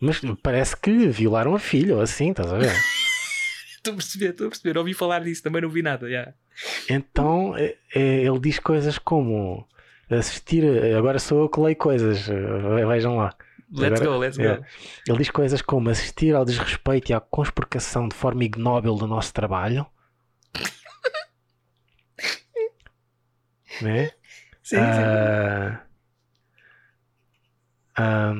[0.00, 2.72] Mas parece que violaram a filha ou assim, estás a ver?
[3.76, 4.76] Estou a perceber, estou a perceber.
[4.78, 6.10] Ouvi falar disso, também não vi nada.
[6.10, 6.34] já.
[6.90, 9.64] Então é- é- ele diz coisas como
[10.10, 10.64] assistir.
[10.96, 13.34] Agora sou eu que leio coisas, eh, vejam lá.
[13.72, 14.56] Let's Agora- go, let's é.
[14.56, 14.64] go.
[15.08, 19.32] Ele diz coisas como assistir ao desrespeito e à conspurcação de forma ignóbil do nosso
[19.34, 19.84] trabalho.
[23.82, 24.10] né?
[24.62, 24.82] Sim, sim.
[27.96, 28.32] Ah,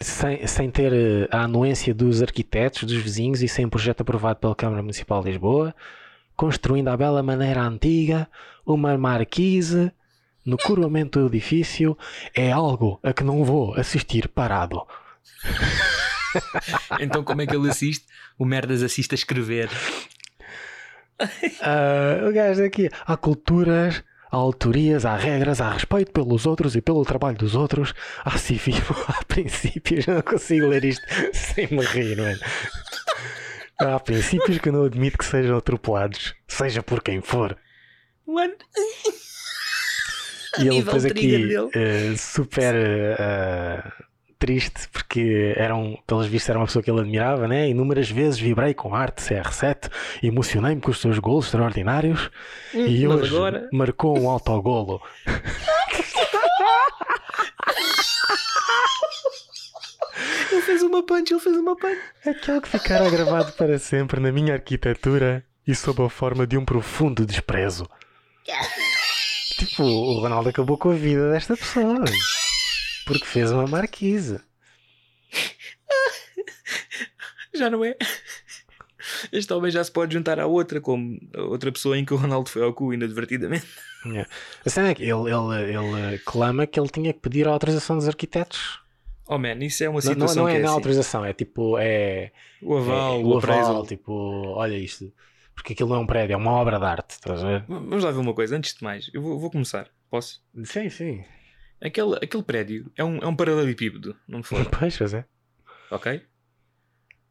[0.00, 4.38] sem, sem ter eh, a anuência dos arquitetos, dos vizinhos e sem um projeto aprovado
[4.38, 5.74] pela Câmara Municipal de Lisboa,
[6.36, 8.28] construindo à bela maneira antiga
[8.64, 9.92] uma marquise
[10.44, 11.96] no coroamento do edifício,
[12.34, 14.82] é algo a que não vou assistir parado.
[17.00, 18.04] Então, como é que ele assiste?
[18.38, 19.70] O Merdas assiste a escrever.
[21.62, 26.82] Ah, o gajo aqui, há culturas, há autorias, há regras, há respeito pelos outros e
[26.82, 27.94] pelo trabalho dos outros,
[28.24, 30.06] há civismo, há princípios.
[30.06, 32.38] Eu não consigo ler isto sem me rir, mano.
[33.78, 37.56] Há princípios que eu não admito que sejam atropelados, seja por quem for.
[38.26, 38.54] Mano.
[40.58, 43.92] E ele depois aqui, eh, super eh,
[44.38, 47.68] triste, porque era um, pelos vistos era uma pessoa que ele admirava, né?
[47.68, 49.90] Inúmeras vezes vibrei com arte CR7,
[50.22, 52.30] emocionei-me com os seus golos extraordinários
[52.72, 53.68] e Mas hoje agora.
[53.72, 55.02] marcou um autogolo.
[60.56, 62.00] Ele fez uma punch, ele fez uma punch.
[62.24, 66.64] Aquele que ficará gravado para sempre na minha arquitetura e sob a forma de um
[66.64, 67.86] profundo desprezo.
[69.58, 72.06] Tipo, o Ronaldo acabou com a vida desta pessoa.
[73.04, 74.40] Porque fez uma marquise.
[77.54, 77.94] Já não é?
[79.30, 82.16] Este homem já se pode juntar à outra, como a outra pessoa em que o
[82.16, 83.66] Ronaldo foi ao cu inadvertidamente.
[84.64, 87.98] A cena é que ele, ele, ele clama que ele tinha que pedir a autorização
[87.98, 88.85] dos arquitetos.
[89.28, 90.74] Oh man, isso é uma Não, não, situação não é que é na assim.
[90.76, 93.70] autorização, é tipo, é, O aval, é o, appraisal.
[93.70, 95.12] aval, tipo, olha isto.
[95.54, 97.64] Porque aquilo não é um prédio, é uma obra de arte, estás a ver?
[97.66, 99.88] Vamos lá ver uma coisa, antes de mais, eu vou, vou começar.
[100.10, 100.42] Posso?
[100.64, 101.24] Sim, sim.
[101.80, 105.24] Aquele, aquele prédio é um, é um paralelepípedo, não me for, Pois, pois é.
[105.90, 106.22] ok?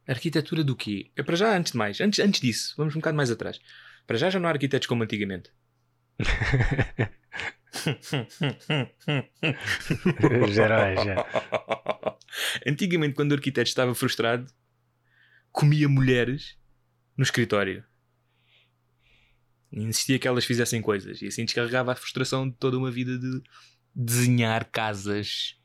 [0.08, 1.12] Arquitetura do quê?
[1.16, 3.60] É para já, antes de mais, antes, antes disso, vamos um bocado mais atrás.
[4.06, 5.50] Para já já não há arquitetos como antigamente.
[10.54, 12.18] já.
[12.66, 14.52] Antigamente, quando o arquiteto estava frustrado,
[15.52, 16.58] comia mulheres
[17.18, 17.84] no escritório.
[19.72, 21.22] E insistia que elas fizessem coisas.
[21.22, 23.42] E assim descarregava a frustração de toda uma vida de
[23.94, 25.60] desenhar casas.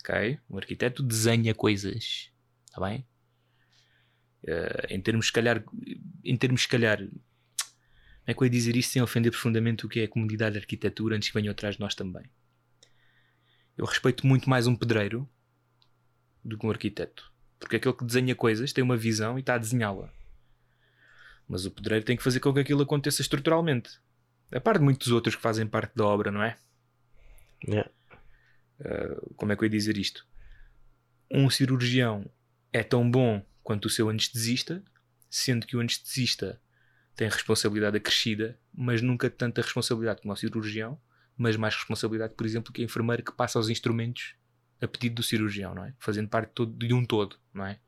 [0.00, 0.38] Ok?
[0.48, 2.30] O arquiteto desenha coisas.
[2.66, 3.06] Está bem?
[4.46, 5.62] Eh, em termos, se calhar,
[6.24, 7.06] em termos, se calhar,
[8.30, 10.58] é que eu ia dizer isto sem ofender profundamente o que é a comunidade de
[10.60, 12.24] arquitetura antes que venham atrás de nós também?
[13.76, 15.28] Eu respeito muito mais um pedreiro
[16.44, 17.32] do que um arquiteto.
[17.58, 20.12] Porque aquele que desenha coisas tem uma visão e está a desenhá-la.
[21.48, 24.00] Mas o pedreiro tem que fazer com que aquilo aconteça estruturalmente.
[24.52, 26.56] A par de muitos outros que fazem parte da obra, não é?
[27.66, 27.90] Yeah.
[28.80, 30.26] Uh, como é que eu ia dizer isto?
[31.30, 32.30] Um cirurgião
[32.72, 34.82] é tão bom quanto o seu anestesista,
[35.28, 36.60] sendo que o anestesista
[37.20, 40.98] tem responsabilidade acrescida, mas nunca tanta responsabilidade como o cirurgião,
[41.36, 44.34] mas mais responsabilidade, por exemplo, que a enfermeira que passa os instrumentos
[44.80, 45.92] a pedido do cirurgião, não é?
[45.98, 47.78] Fazendo parte todo, de um todo, não é?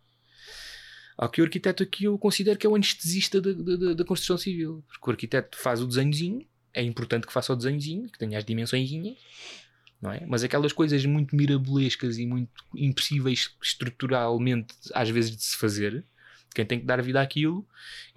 [1.16, 5.08] Ao que o arquiteto aqui eu considero que é o anestesista da, construção civil, porque
[5.08, 9.16] o arquiteto faz o desenhozinho, é importante que faça o desenhozinho, que tenha as dimensõezinhas,
[9.98, 10.26] não é?
[10.26, 16.04] Mas aquelas coisas muito mirabolescas e muito impossíveis estruturalmente, às vezes, de se fazer,
[16.54, 17.66] quem tem que dar vida àquilo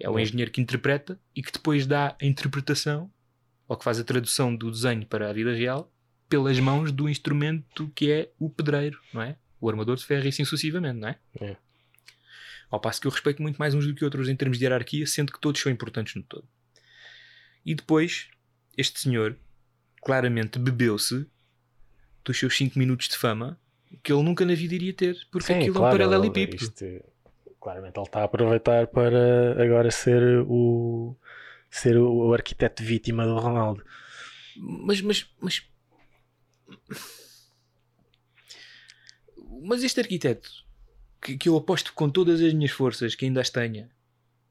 [0.00, 3.10] é o engenheiro que interpreta e que depois dá a interpretação
[3.68, 5.92] ou que faz a tradução do desenho para a vida real
[6.28, 9.36] pelas mãos do instrumento que é o pedreiro, não é?
[9.60, 11.18] O armador de ferro e assim sucessivamente, não é?
[11.40, 11.56] É.
[12.70, 15.06] Ao passo que eu respeito muito mais uns do que outros em termos de hierarquia,
[15.06, 16.46] sendo que todos são importantes no todo.
[17.64, 18.28] E depois,
[18.76, 19.36] este senhor
[20.02, 21.26] claramente bebeu-se
[22.24, 23.58] dos seus 5 minutos de fama
[24.02, 26.62] que ele nunca na vida iria ter, porque Sim, aquilo claro, é um ele- paralelepípedo.
[26.64, 26.84] isto-
[27.66, 31.16] claramente ele está a aproveitar para agora ser o
[31.68, 33.84] ser o, o arquiteto vítima do Ronaldo.
[34.56, 35.68] Mas, mas, mas.
[39.62, 40.48] Mas este arquiteto,
[41.20, 43.90] que, que eu aposto com todas as minhas forças que ainda as tenha,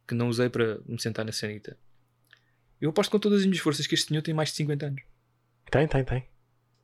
[0.05, 1.77] que não usei para me sentar na sanita,
[2.81, 5.01] eu aposto com todas as minhas forças que este senhor tem mais de 50 anos.
[5.71, 6.27] Tem, tem, tem.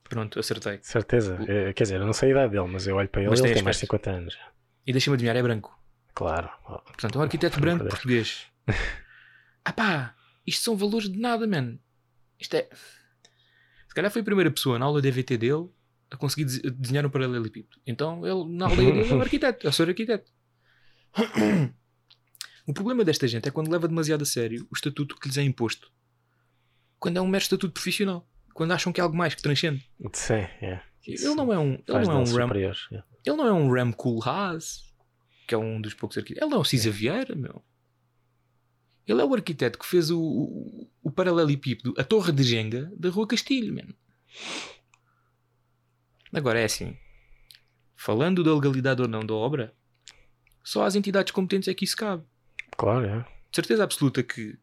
[0.05, 0.79] Pronto, acertei.
[0.81, 1.37] Certeza.
[1.45, 3.33] Eh, quer dizer, eu não sei a idade dele, mas eu olho para ele e
[3.33, 4.05] ele tem tem mais de aspecto.
[4.05, 4.37] 50 anos.
[4.87, 5.80] E deixa-me adivinhar, é branco.
[6.13, 6.49] Claro.
[6.67, 8.45] Oh, Portanto, é um arquiteto amor branco português.
[9.65, 11.77] ah pá, isto são valores de nada, man.
[12.39, 12.69] Isto é.
[13.87, 15.69] Se calhar foi a primeira pessoa na aula de EVT dele
[16.09, 17.77] a conseguir dese- desenhar um paralelepípedo.
[17.85, 19.65] Então ele, na aldeia dele, é um arquiteto.
[19.65, 20.31] É o senhor arquiteto.
[22.67, 25.41] O problema desta gente é quando leva demasiado a sério o estatuto que lhes é
[25.41, 25.91] imposto.
[26.99, 28.27] Quando é um mero estatuto profissional.
[28.53, 29.89] Quando acham que é algo mais que transcende.
[30.13, 30.79] Sim, é.
[31.05, 33.03] Ele não é um, ele Faz não é um Ram, é.
[33.25, 34.90] ele não é um Ram Koolhaas,
[35.51, 36.41] que é um dos poucos arquitetos.
[36.43, 37.61] Ele não é o Cisa Vieira, meu.
[39.05, 43.09] Ele é o arquiteto que fez o, o, o paralelepípedo, a Torre de Jenga da
[43.09, 43.93] Rua Castilho, mano.
[46.33, 46.97] Agora é assim.
[47.97, 49.75] Falando da legalidade ou não da obra,
[50.63, 52.23] só às entidades competentes é que isso cabe.
[52.77, 53.19] Claro, é.
[53.19, 54.57] De certeza absoluta que,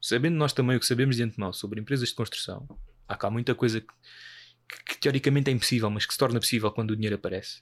[0.00, 2.66] sabendo nós também o que sabemos de antemão sobre empresas de construção,
[3.06, 6.72] há cá muita coisa que, que- que teoricamente é impossível, mas que se torna possível
[6.72, 7.60] quando o dinheiro aparece.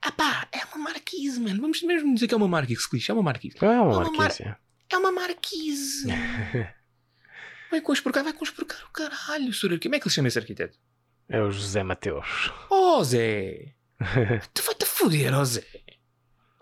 [0.00, 0.71] Ah pá, é uma
[1.12, 1.60] marquise, mano.
[1.60, 3.56] Vamos mesmo dizer que é uma marquise, lixa, é uma marquise.
[3.60, 4.42] É uma uma mar- marquise.
[4.42, 4.56] é.
[4.90, 6.06] É uma marquise.
[7.70, 9.78] vai conspurcar, vai conspurcar o caralho, senhor.
[9.80, 10.78] Como é que ele chama esse arquiteto?
[11.28, 12.50] É o José Mateus.
[12.70, 13.74] Oh, Zé!
[14.52, 15.64] Tu vai-te foder, oh Zé!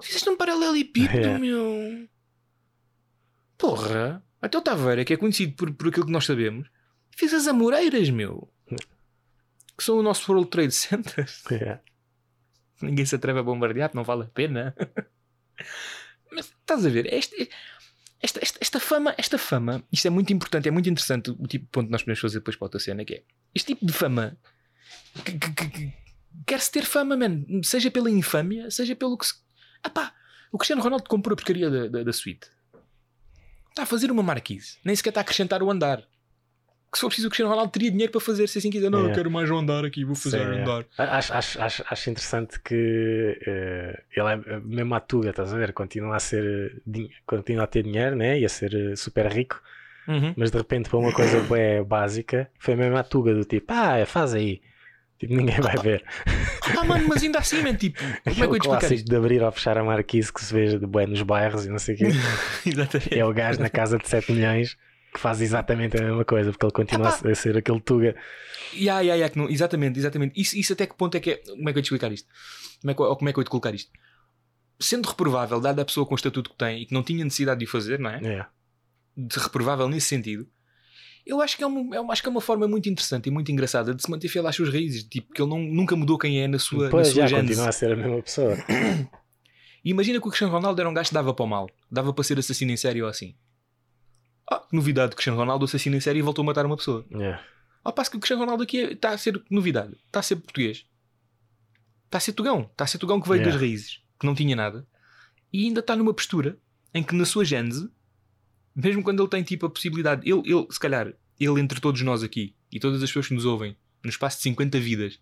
[0.02, 1.38] Fizeste um paralelepípedo, É.
[1.38, 2.08] meu!
[3.58, 4.24] Porra!
[4.40, 6.68] Até o Taveira, que é conhecido por, por aquilo que nós sabemos,
[7.14, 8.50] fez as Amoreiras, meu!
[9.76, 11.26] Que são o nosso World Trade Center.
[11.50, 11.78] É.
[12.80, 14.74] Ninguém se atreve a bombardear, não vale a pena.
[16.32, 17.12] Mas estás a ver?
[17.12, 17.50] Este-
[18.22, 21.64] esta, esta, esta fama, esta fama, isto é muito importante, é muito interessante o tipo
[21.64, 23.22] de ponto que nós podemos fazer depois para outra cena, que é
[23.54, 24.36] este tipo de fama
[25.24, 25.92] que- que- que-
[26.46, 29.34] quer-se ter fama, man, seja pela infâmia, seja pelo que se.
[29.82, 30.14] Ah pá,
[30.52, 32.48] o Cristiano Ronaldo comprou a porcaria da, da, da suíte.
[33.70, 36.06] Está a fazer uma marquise, nem sequer está a acrescentar o andar.
[36.90, 38.90] Que se for preciso, o Cristiano Ronaldo teria dinheiro para fazer, se assim quiser.
[38.90, 39.10] Não, É.
[39.10, 40.60] eu quero mais um andar aqui, vou fazer Sim, um é.
[40.62, 40.84] andar.
[40.98, 45.72] Acho, acho, acho, acho interessante que eh, ele é mesmo a Tuga, estás a ver?
[45.72, 46.82] Continua a ser
[47.24, 48.40] continua a ter dinheiro né?
[48.40, 49.60] e a ser eh, super rico,
[50.08, 50.34] Uhum.
[50.36, 54.04] mas de repente para uma coisa bué básica foi mesmo a Tuga do tipo, ah,
[54.04, 54.60] faz aí.
[55.20, 56.02] Tipo, ninguém vai ver.
[56.76, 59.08] Ah, mano, mas ainda assim, man, tipo, como é que eu explicar isto?
[59.08, 61.78] de abrir ou fechar a marquise que se vê de bué nos bairros e não
[61.78, 62.04] sei o quê.
[62.66, 63.16] Exatamente.
[63.18, 64.76] é o gajo na casa de 7 milhões
[65.12, 67.18] que faz exatamente a mesma coisa, porque ele continua a Epá.
[67.18, 68.14] ser- a ser aquele Tuga.
[68.74, 70.40] Ya, ya, ya, que não- exatamente, exatamente.
[70.40, 71.36] Isso, isso até que ponto é que é.
[71.38, 72.28] Como é que eu ia te explicar isto?
[72.80, 73.90] Como é que, ou como é que eu ia te colocar isto?
[74.78, 77.58] Sendo reprovável, dada a pessoa com o estatuto que tem e que não tinha necessidade
[77.60, 78.20] de o fazer, não é?
[78.24, 78.46] É.
[79.16, 80.48] De reprovável nesse sentido,
[81.26, 83.30] eu acho que é uma, é uma- acho que é uma forma muito interessante e
[83.30, 85.02] muito engraçada de se manter fiel às suas raízes.
[85.02, 87.48] Tipo, que ele não, nunca mudou quem é na sua, na Pois sua já gênese.
[87.48, 88.56] continua a ser a mesma pessoa.
[89.84, 92.12] E imagina que o Cristiano Ronaldo era um gajo que dava para o mal, dava
[92.14, 93.34] para ser assassino em série ou assim.
[94.50, 97.06] Ah, que novidade, Cristiano Ronaldo assassino em série e voltou a matar uma pessoa.
[97.12, 97.38] É.
[97.84, 100.36] Ao passo que o Cristiano Ronaldo aqui é- está a ser novidade, está a ser
[100.36, 100.84] português,
[102.06, 103.52] está a ser tugão, está a ser tugão que veio Yeah.
[103.52, 104.86] das raízes, que não tinha nada,
[105.52, 106.58] e ainda está numa postura
[106.92, 107.88] em que na sua gênese,
[108.74, 112.22] mesmo quando ele tem tipo a possibilidade, ele, ele se calhar, ele entre todos nós
[112.22, 115.20] aqui e todas as pessoas que nos ouvem, no espaço de 50 vidas,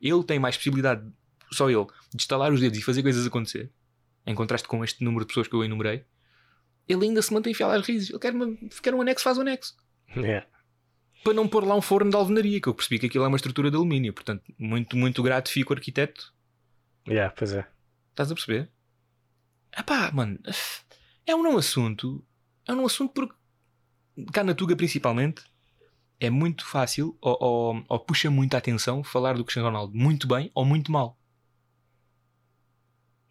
[0.00, 1.04] ele tem mais possibilidade,
[1.50, 3.70] só ele, de estalar os dedos e fazer coisas acontecer,
[4.26, 6.04] em contraste com este número de pessoas que eu enumerei,
[6.88, 8.10] ele ainda se mantém fiel às raízes.
[8.10, 9.76] Ele quer, uma, quer um anexo, faz um anexo
[10.16, 10.44] É.
[11.22, 13.36] para não pôr lá um forno de alvenaria, que eu percebi que aquilo é uma
[13.36, 14.12] estrutura de alumínio.
[14.12, 16.32] Portanto, muito, muito gratifico o arquiteto.
[17.06, 17.66] Yeah, pois é.
[18.10, 18.70] Estás a perceber?
[19.76, 20.38] Epá, mano,
[21.26, 22.24] é um não assunto.
[22.66, 23.34] É um não assunto porque
[24.32, 25.42] cá na Tuga principalmente
[26.20, 30.50] é muito fácil ou, ou- ou puxa muita atenção falar do Cristiano Ronaldo muito bem
[30.54, 31.17] ou muito mal.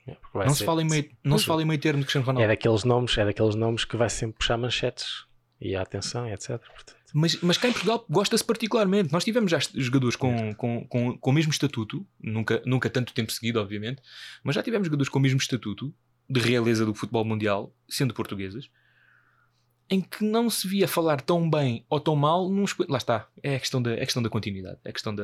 [0.08, 2.04] É, não ser- se fala em meio, não Pois se fala em meio termo do
[2.06, 2.46] Cristiano Ronaldo.
[2.46, 5.26] É daqueles nomes, é daqueles nomes que vai sempre puxar manchetes
[5.60, 6.60] e a atenção etc.
[6.60, 9.12] Portanto, Mas, mas cá em Portugal gosta-se particularmente.
[9.12, 13.32] Nós tivemos já jogadores com, com, com, com o mesmo estatuto, nunca, nunca tanto tempo
[13.32, 14.02] seguido, obviamente,
[14.44, 15.94] mas já tivemos jogadores com o mesmo estatuto
[16.30, 18.70] de realeza do futebol mundial, sendo portugueses,
[19.90, 22.50] em que não se via falar tão bem ou tão mal.
[22.50, 24.78] Num, lá está, é a questão da, é a questão da continuidade.
[24.84, 25.24] É a questão da,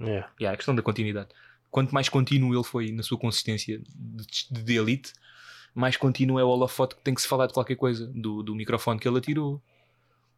[0.00, 0.04] é.
[0.04, 1.28] Yeah, é a questão da continuidade.
[1.70, 5.12] Quanto mais contínuo ele foi na sua consistência de, de elite,
[5.74, 8.06] mais contínuo é o holofote que tem que se falar de qualquer coisa.
[8.14, 9.62] Do, do microfone que ele atirou,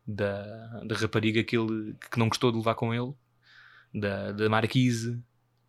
[0.07, 3.14] da, da rapariga que, ele, que não gostou de levar com ele,
[3.95, 5.23] da, da marquise,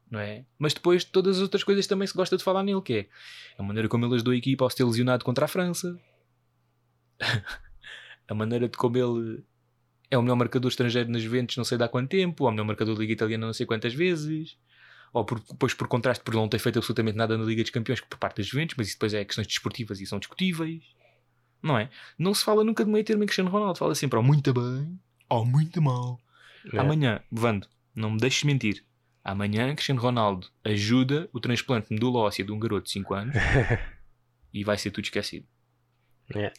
[0.09, 0.45] não é?
[0.57, 3.07] Mas depois todas as outras coisas também se gosta de falar nele, que é
[3.57, 5.97] a maneira como ele ajudou a equipa ao se ter lesionado contra a França,
[8.27, 9.43] a maneira de como ele
[10.09, 12.65] é o melhor marcador estrangeiro nas Juventus não sei há quanto tempo, ou o melhor
[12.65, 14.57] marcador da Liga Italiana não sei quantas vezes,
[15.13, 17.99] ou por, depois por contraste por não ter feito absolutamente nada na Liga dos Campeões
[18.01, 20.83] por parte das Juventus, mas isso depois é questões desportivas e são discutíveis,
[21.61, 21.89] não é?
[22.17, 24.99] Não se fala nunca de meio termo em Cristiano Ronaldo, fala sempre ou muito bem
[25.29, 26.19] ou muito mal.
[26.73, 26.77] É.
[26.77, 28.83] Amanhã, Vando, não me deixes mentir.
[29.23, 33.35] Amanhã, Cristiano Ronaldo ajuda o transplante de medula óssea de um garoto de 5 anos
[34.53, 35.45] e vai ser tudo esquecido.
[36.35, 36.51] É.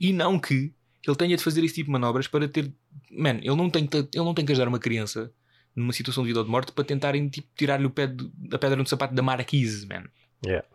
[0.00, 0.74] E não que
[1.06, 2.72] ele tenha de fazer esse tipo de manobras para ter.
[3.10, 5.32] Man, ele não tem, ele não tem que ajudar uma criança
[5.76, 8.58] numa situação de vida ou de morte para tentarem tipo, tirar-lhe o pé de- a
[8.58, 10.04] pedra no sapato da marquise, man.
[10.44, 10.66] Yeah.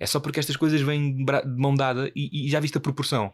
[0.00, 1.24] É só porque estas coisas vêm de
[1.56, 3.32] mão dada e, e já viste a proporção.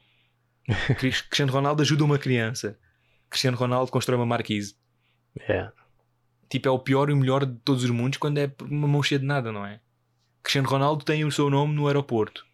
[0.99, 2.79] Cris- Cristiano Ronaldo ajuda uma criança.
[3.31, 4.77] Cristiano Ronaldo constrói uma marquise.
[5.49, 5.71] É.
[6.49, 9.03] Tipo, é o pior e o melhor de todos os mundos quando é uma mão
[9.03, 9.81] cheia de nada, não é?
[10.43, 12.47] Cristiano Ronaldo tem o seu nome no aeroporto.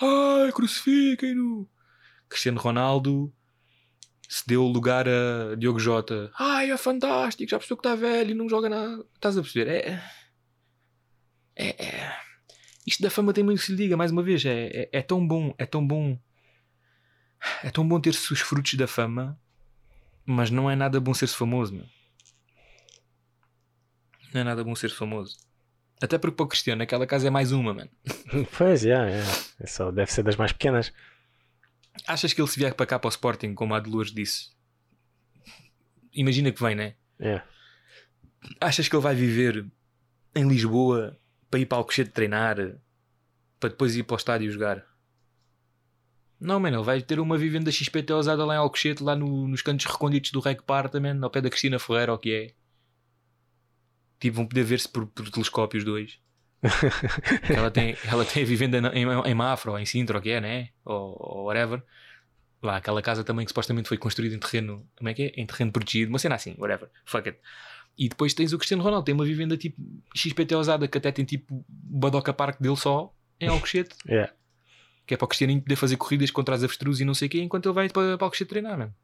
[0.00, 1.68] Ai, crucifiquem-no!
[2.28, 3.32] Cristiano Ronaldo
[4.28, 6.30] se deu lugar a Diogo Jota.
[6.38, 9.04] Ai, é fantástico, já percebeu que está velho e não joga nada.
[9.14, 9.68] Estás a perceber?
[9.68, 10.02] É.
[11.54, 11.84] É.
[11.84, 12.16] é...
[12.86, 14.44] Isto da fama tem muito que se lhe diga, mais uma vez.
[14.44, 16.18] É, é, é tão bom, é tão bom.
[17.62, 19.38] É tão bom ter-se os frutos da fama,
[20.24, 21.86] mas não é nada bom ser-se famoso, meu.
[24.32, 25.38] Não é nada bom ser famoso.
[26.00, 27.90] Até porque para o Cristiano aquela casa é mais uma, mano.
[28.56, 29.22] Pois, é, é.
[29.60, 30.92] é só, deve ser das mais pequenas.
[32.06, 34.50] Achas que ele se vier para cá para o Sporting, como a Dolores disse?
[36.12, 36.94] Imagina que vem, né?
[37.18, 37.42] É.
[38.60, 39.66] Achas que ele vai viver
[40.34, 41.18] em Lisboa
[41.50, 42.56] para ir para Alcochete treinar
[43.58, 44.84] para depois ir para o estádio jogar?
[46.38, 49.62] Não, mano, ele vai ter uma vivenda XPT usada lá em Alcochete, lá no- nos
[49.62, 52.54] cantos recônditos do Rec Par também, ao pé da Cristina Ferreira, ou o que é.
[54.20, 56.18] Tipo, vão poder ver-se por, por telescópio os dois.
[57.54, 60.40] Ela, tem, ela tem a vivenda em, em Mafra ou em Sintra, ou que é,
[60.40, 60.68] né?
[60.84, 61.82] Ou, ou whatever.
[62.62, 64.86] Lá, aquela casa também que supostamente foi construída em terreno.
[64.96, 65.40] Como é que é?
[65.40, 66.88] Em terreno protegido, uma cena assim, whatever.
[67.04, 67.38] Fuck it.
[67.98, 69.80] E depois tens o Cristiano Ronaldo, tem uma vivenda tipo
[70.14, 74.30] XPT usada que até tem tipo Badoca Park dele só em Alcochete, É.
[75.06, 77.30] que é para o Cristianinho poder fazer corridas contra as avestruzes e não sei o
[77.30, 78.94] quê, enquanto ele vai para, para Alcochete treinar, mano.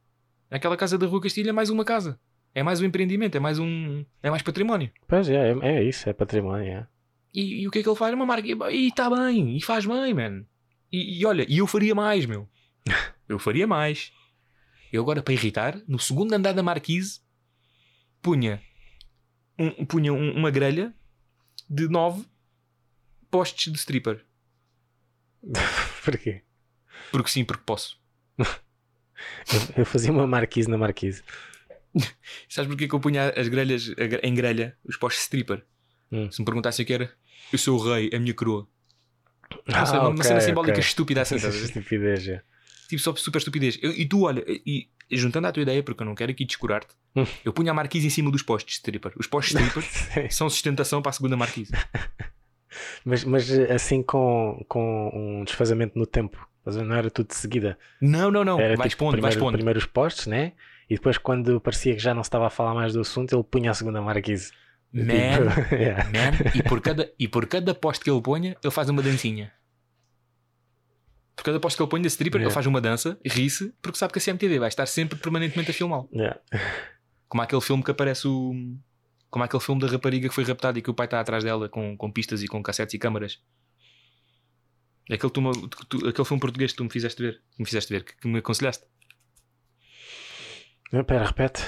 [0.51, 2.19] Aquela casa da Rua Castilha é mais uma casa.
[2.55, 4.05] É mais um empreendimento, é mais um.
[4.23, 4.91] É mais património.
[5.09, 6.71] Pois é, é, é isso, é património.
[6.71, 6.87] É.
[7.33, 8.13] E, e o que é que ele faz?
[8.15, 8.47] Uma marca.
[8.71, 10.47] E está bem, e faz bem, mano.
[10.91, 12.49] E, e olha, e eu faria mais, meu.
[13.29, 14.13] Eu faria mais.
[14.93, 17.21] Eu agora, para irritar, no segundo andar da marquise,
[18.21, 18.61] punha,
[19.59, 20.95] um, punha um- uma grelha
[21.71, 22.27] de nove
[23.31, 24.23] postes de stripper.
[26.05, 26.43] Porquê?
[27.11, 27.99] Porque sim, porque posso.
[28.37, 28.45] Eu,
[29.79, 31.23] eu fazia uma marquise na marquise.
[32.49, 33.89] Sabes porquê que eu punha as grelhas
[34.23, 35.65] em grelha, os postes de stripper?
[36.11, 36.31] Hum.
[36.31, 37.15] Se me perguntassem o que era,
[37.53, 38.67] eu sou o rei, a minha coroa.
[39.69, 40.81] Ah, sei, uma, uma ok, cena simbólica ok.
[40.85, 41.55] estúpida assim, estás?
[41.55, 42.43] Estupidez, é.
[42.89, 43.79] Tipo, só super estupidez.
[43.83, 46.95] Eu- e tu, olha, e, juntando à tua ideia, porque eu não quero aqui descurar-te,
[47.15, 47.27] Hum.
[47.45, 49.13] eu punha a marquise em cima dos postes stripper.
[49.17, 51.73] Os postes stripper são sustentação para a segunda marquise.
[53.05, 56.49] Mas, mas assim com, com um desfazamento no tempo.
[56.65, 57.79] Não era tudo de seguida.
[58.01, 58.59] Não, não, não.
[58.59, 59.55] Era vais tipo, pondo, vais primeiro, pondo.
[59.57, 60.53] primeiro os postes, né?
[60.89, 63.43] E depois, quando parecia que já não se estava a falar mais do assunto, ele
[63.45, 64.53] punha a segunda marquise.
[64.93, 65.05] Man,
[65.55, 66.05] Tipo, yeah.
[66.11, 69.53] man, e por, cada, e por cada poste que ele ponha, ele faz uma dancinha.
[71.35, 72.49] Por cada poste que ele põe de stripper, Yeah.
[72.49, 75.75] ele faz uma dança, ri-se, porque sabe que a CMTV vai estar sempre permanentemente a
[75.75, 76.09] filmá-lo.
[76.13, 76.39] Yeah.
[77.29, 78.53] Como aquele filme que aparece o.
[79.31, 81.67] Como aquele filme da rapariga que foi raptada e que o pai está atrás dela
[81.71, 83.41] com, com pistas e com cassetes e câmaras.
[85.11, 88.05] Aquele, tu tu- aquele filme português que tu me fizeste ver, que me fizeste ver,
[88.05, 88.85] que, que me aconselhaste.
[90.93, 91.63] Não, Pera, repete.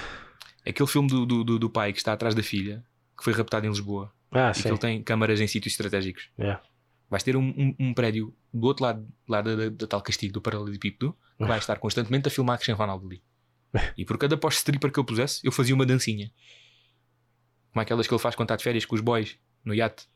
[0.67, 2.85] Aquele filme do, do, do, do pai que está atrás da filha,
[3.17, 4.69] que foi raptado em Lisboa, Ah, e que sim.
[4.69, 6.31] ele tem câmaras em sítios estratégicos.
[6.39, 6.63] Yeah.
[7.11, 10.33] Vais ter um, um, um prédio do outro lado, lá da, da, da tal castigo
[10.33, 13.23] do paralelepípedo, que vai estar constantemente a filmar Cristiano Ronaldo ali.
[13.97, 16.33] E por cada post stripper que eu pusesse, eu fazia uma dancinha.
[17.73, 20.07] Como aquelas que ele faz quando está de férias com os boys no iate.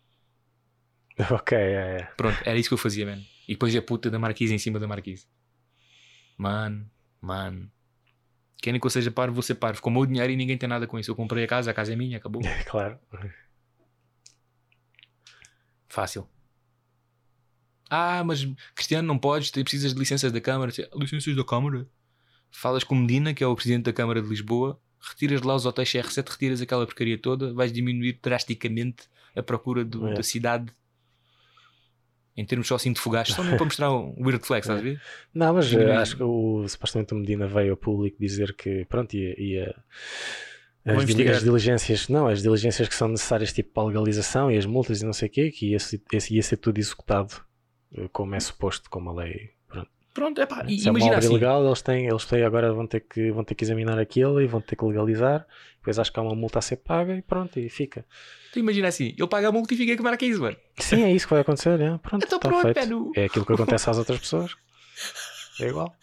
[1.33, 2.03] Ok, é, é.
[2.17, 3.23] Pronto, era isso que eu fazia, mano.
[3.49, 5.27] E depois a puta da marquise em cima da marquise.
[6.37, 6.89] Mano,
[7.21, 7.69] mano.
[8.61, 9.81] Querem que eu seja parvo, ser parvo.
[9.81, 11.11] Com o meu dinheiro e ninguém tem nada com isso.
[11.11, 12.43] Eu comprei a casa, a casa é minha, acabou.
[12.67, 12.99] claro.
[15.89, 16.29] Fácil.
[17.91, 20.71] Ah, mas Cristiano, não podes, precisas de licenças da Câmara.
[20.95, 21.89] Licenças da Câmara?
[22.51, 25.65] Falas com Medina, que é o presidente da Câmara de Lisboa, retiras de lá os
[25.67, 29.05] hotéis CR7, retiras aquela porcaria toda, vais diminuir drasticamente
[29.37, 30.15] a procura do- É.
[30.15, 30.73] da cidade
[32.41, 34.83] em termos só assim de fogás, só mesmo para mostrar um weird flex, estás a
[34.83, 35.01] ver?
[35.35, 39.15] Não, mas eh, acho que o, supostamente o Medina veio ao público dizer que pronto,
[39.15, 39.75] ia, ia-
[41.03, 44.65] as, as diligências, não, as diligências que são necessárias tipo para a legalização e as
[44.65, 45.79] multas e não sei o quê, que ia,
[46.31, 47.35] ia ser tudo executado
[47.95, 49.51] eh, como é suposto, como a lei.
[50.19, 50.41] Pronto.
[50.41, 51.29] É pá, e, Se é uma imagina obra assim.
[51.31, 54.47] ilegal, eles têm, eles têm agora vão ter, que, vão ter que examinar aquilo e
[54.47, 55.47] vão ter que legalizar.
[55.79, 58.05] Depois acho que há uma multa a ser paga e pronto, e fica.
[58.53, 60.57] Tu imagina assim, ele paga a multa e fica com marca isso, mano.
[60.79, 61.97] Sim, é isso que vai acontecer, é?
[61.99, 62.81] pronto, Então está pronto, feito.
[62.81, 63.13] mano.
[63.15, 64.57] É aquilo que acontece às outras pessoas.
[65.61, 65.95] É igual.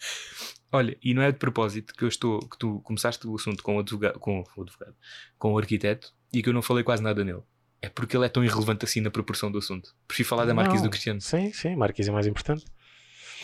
[0.72, 3.76] Olha, e não é de propósito que eu estou, que tu começaste o assunto com
[3.76, 4.94] o advogado, com o advogado,
[5.38, 7.42] com o arquiteto, e que eu não falei quase nada nele.
[7.80, 9.94] É porque ele é tão irrelevante assim na proporção do assunto.
[10.08, 10.84] Prefiro falar da Marquise Não.
[10.84, 11.20] do Cristiano.
[11.20, 12.64] Sim, sim, Marquise é mais importante.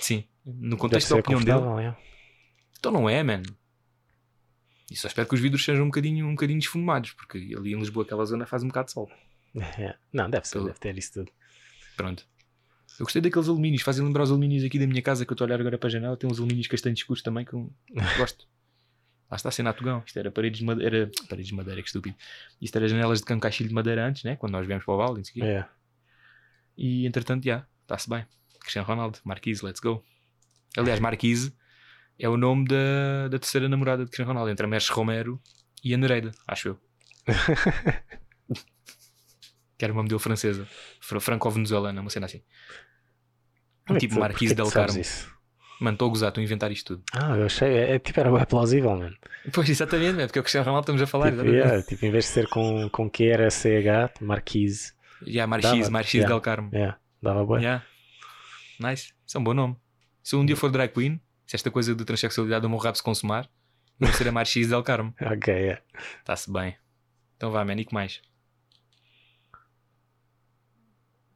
[0.00, 0.24] Sim.
[0.44, 1.86] No contexto da opinião dele.
[1.86, 1.96] é.
[2.78, 3.42] Então não é, man.
[4.90, 7.78] E só espero que os vidros sejam um bocadinho, um bocadinho esfumados, porque ali em
[7.78, 9.10] Lisboa, aquela zona faz um bocado de sol.
[9.54, 9.94] É.
[10.12, 11.30] Não, deve ser, Pelo- deve ter isso tudo.
[11.94, 12.26] Pronto.
[12.98, 15.44] Eu gostei daqueles alumínios, fazem lembrar os alumínios aqui da minha casa que eu estou
[15.44, 16.16] a olhar agora para a janela.
[16.16, 17.70] Tem uns alumínios castanhos escuros também que eu
[18.16, 18.46] gosto.
[19.30, 20.02] Lá está a cena Tugão.
[20.06, 21.10] Isto era paredes de madeira.
[21.28, 22.16] Paredes de madeira, que estúpido.
[22.62, 24.36] Isto era janelas de cancaixilho de madeira antes, né?
[24.36, 25.50] Quando nós viemos para o Val, não sei o quê.
[25.50, 25.68] É.
[26.78, 28.24] E entretanto, já, está-se bem.
[28.60, 30.02] Cristiano Ronaldo, Marquise, let's go.
[30.76, 31.52] Aliás, Marquise
[32.18, 35.40] é o nome da, da terceira namorada de Cristiano Ronaldo, entre a Mercedes Romero
[35.82, 36.78] e a Nereida, acho eu.
[39.76, 40.66] que era uma modelo francesa,
[41.00, 42.42] fra- franco-venezuelana, uma cena assim.
[43.88, 45.00] É que tipo Marquise que del Carmo.
[45.80, 47.04] Mano, estou a gozar, estou a inventar isto tudo.
[47.12, 49.16] Ah, eu achei, é, é tipo, era bem plausível, mano.
[49.52, 51.32] Pois, exatamente, é porque é o Cristiano Ronaldo estamos a falar.
[51.32, 54.92] Tipo, yeah, tipo, em vez de ser com, com Q era CH, Marquise.
[55.40, 56.32] A Marquise, Marquise yeah.
[56.32, 56.70] del Carmo.
[56.72, 57.64] Yeah, dava bem.
[57.64, 57.84] Yeah.
[58.78, 59.12] Nice.
[59.26, 59.76] Isso é um bom nome.
[60.22, 62.96] Se eu um dia for drag queen, se esta coisa de transexualidade do meu rabo
[62.96, 63.48] se consumar,
[64.00, 65.14] eu vou ser a Marquise del Carmo.
[65.20, 65.82] Ok, é.
[66.20, 66.76] Está-se bem.
[67.36, 68.20] Então vá, man, e que mais?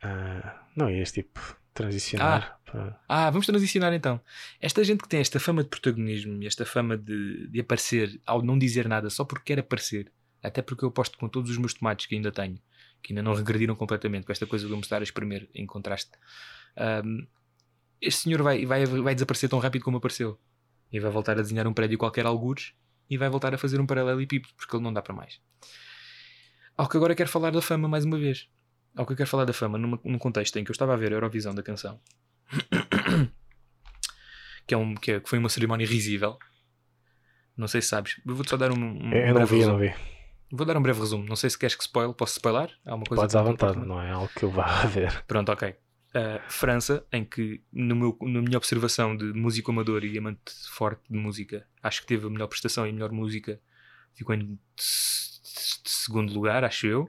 [0.03, 1.41] Ah, não ias tipo
[1.75, 2.59] transicionar.
[2.65, 4.21] para- Ah, vamos transicionar então.
[4.61, 8.43] Esta gente que tem esta fama de protagonismo e esta fama de, de aparecer ao
[8.43, 10.13] não dizer nada só porque quer aparecer,
[10.43, 12.59] até porque eu aposto com todos os meus tomates que ainda tenho,
[13.03, 15.67] que ainda não regrediram completamente com esta coisa de eu me estar a espremer em
[15.67, 16.11] contraste,
[16.77, 17.27] ahm,
[18.01, 20.39] este senhor vai, vai, vai desaparecer tão rápido como apareceu
[20.93, 22.73] e vai voltar a desenhar um prédio qualquer algures
[23.09, 25.41] e vai voltar a fazer um paralelepípedo porque ele não dá para mais.
[26.77, 28.49] Ao que agora quero falar da fama mais uma vez.
[28.97, 30.97] Ao que eu quero falar da fama numa- num contexto em que eu estava a
[30.97, 32.01] ver a Eurovisão da canção
[34.67, 36.39] que, é um, que, é- que foi uma cerimónia risível.
[37.57, 38.21] Não sei se sabes.
[38.27, 38.75] Eu vou-te só dar um,
[39.09, 39.95] um Eu, não vi, eu não vi.
[40.53, 41.25] Vou dar um breve resumo.
[41.27, 42.13] Não sei se queres que spoil.
[42.15, 42.71] Posso spoiler?
[42.85, 45.23] Há uma coisa Podes à vontade, não é algo que eu vá a ver.
[45.27, 45.75] Pronto, ok.
[46.15, 51.03] Uh, França, em que, no meu, na minha observação de músico amador e amante forte
[51.11, 53.61] de música, acho que teve a melhor prestação e a melhor música.
[54.15, 54.59] Ficou em
[55.85, 57.03] segundo lugar, acho eu.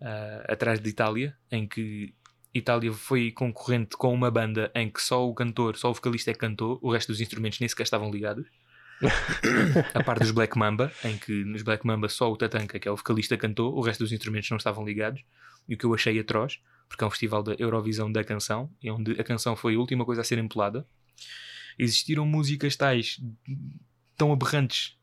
[0.00, 2.14] uh, atrás de Itália, em que
[2.54, 6.34] Itália foi concorrente com uma banda em que só o cantor, só o vocalista é
[6.34, 8.46] que cantou, o resto dos instrumentos nem sequer estavam ligados.
[9.94, 12.90] a par dos Black Mamba, em que nos Black Mamba só o Tatanka, que é
[12.90, 15.22] o vocalista, cantou, o resto dos instrumentos não estavam ligados,
[15.68, 16.60] e o que eu achei atroz,
[16.92, 20.04] porque é um festival da Eurovisão da canção, e onde a canção foi a última
[20.04, 20.86] coisa a ser empolada.
[21.78, 23.18] Existiram músicas tais
[24.14, 24.98] tão aberrantes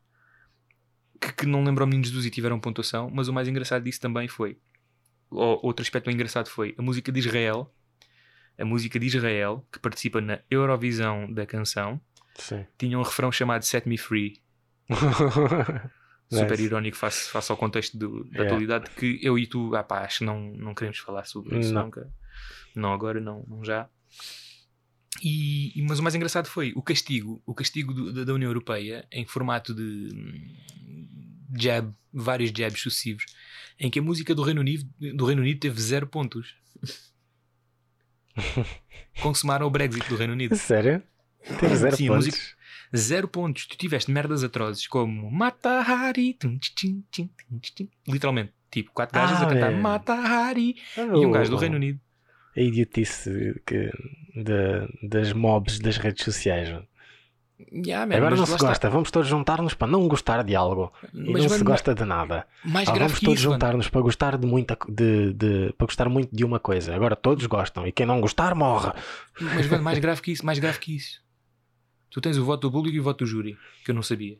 [1.20, 4.28] que, que não lembram meninos dos e tiveram pontuação, mas o mais engraçado disso também
[4.28, 4.56] foi,
[5.28, 7.74] ou, outro aspecto bem engraçado foi a música de Israel,
[8.56, 12.00] a música de Israel, que participa na Eurovisão da canção,
[12.36, 12.64] Sim.
[12.78, 14.40] tinha um refrão chamado Set Me Free,
[16.30, 16.62] super Nice.
[16.62, 18.44] irónico face, face ao contexto do- da Yeah.
[18.46, 21.72] atualidade que eu e tu, ah pá, acho que não, não queremos falar sobre isso
[21.74, 21.84] Não.
[21.86, 22.08] nunca.
[22.74, 23.88] Não agora, não, não já.
[25.22, 29.26] E, mas o mais engraçado foi o castigo, o castigo do- da, União Europeia em
[29.26, 29.82] formato de
[30.14, 30.56] hum,
[31.58, 33.26] jab, vários jabs sucessivos,
[33.78, 36.54] em que a música do Reino Unido, do Reino Unido teve zero pontos.
[39.20, 40.54] Consumaram o Brexit do Reino Unido.
[40.56, 41.02] Sério?
[41.58, 42.54] Teve zero Sim, pontos.
[42.96, 43.66] Zero pontos.
[43.66, 46.34] Tu tiveste merdas atrozes como Mata Hari.
[46.34, 47.30] tum, tch, tchim, tchim,
[47.60, 47.88] tchim.
[48.08, 48.52] Literalmente.
[48.70, 49.76] Tipo, quatro Ah, a cantar é.
[49.76, 50.76] Mata Hari.
[50.96, 52.00] Ah, E um o- gajo do Reino Unido.
[52.56, 53.90] A idiotice que,
[54.34, 56.68] da- das mobs das redes sociais.
[57.72, 58.88] Yeah, man, Agora não se está.
[58.88, 60.90] vamos todos juntar-nos para não gostar de algo.
[61.12, 62.46] E Mas, não se gosta de nada.
[62.64, 66.42] mais Ah, vamos todos juntar-nos para gostar de muita de, de- para gostar muito de
[66.42, 66.94] uma coisa.
[66.94, 68.92] Agora todos gostam e quem não gostar morre.
[69.38, 71.19] Mas, mano, mais grave que isso, mais grave que isso.
[72.10, 74.38] Tu tens o voto do público e o voto do júri, que eu não sabia.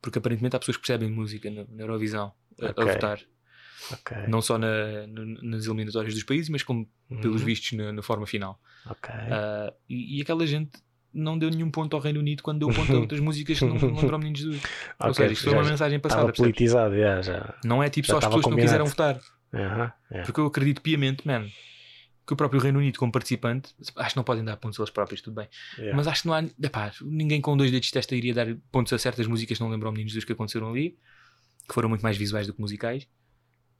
[0.00, 2.86] Porque aparentemente há pessoas que percebem música na, na Eurovisão a, a Ok.
[2.92, 3.20] votar.
[3.92, 4.16] Ok.
[4.28, 6.88] Não só na- no- nas eliminatórias dos países, mas como
[7.20, 7.46] pelos Uhum.
[7.46, 8.60] vistos na, na forma final.
[8.86, 9.10] Ok.
[9.14, 10.70] Ah, e, e aquela gente
[11.14, 13.74] não deu nenhum ponto ao Reino Unido quando deu ponto a outras músicas que não,
[13.76, 14.62] não lembram meninos Jesus.
[14.98, 17.22] Ou Ok, seja, isto foi uma mensagem passada, politizado, já.
[17.22, 17.54] já.
[17.64, 19.20] Não é tipo já só as pessoas que não quiseram votar.
[19.54, 20.22] Aham, é.
[20.22, 21.46] Porque eu acredito piamente, man,
[22.26, 25.20] que o próprio Reino Unido, como participante, acho que não podem dar pontos eles próprios,
[25.20, 25.48] tudo bem.
[25.76, 25.96] Yeah.
[25.96, 26.42] Mas acho que não há.
[26.62, 29.70] Epá, ninguém com dois dedos de testa iria dar pontos a certas músicas que não
[29.70, 30.96] lembram meninos dos que aconteceram ali,
[31.68, 33.06] que foram muito mais visuais do que musicais.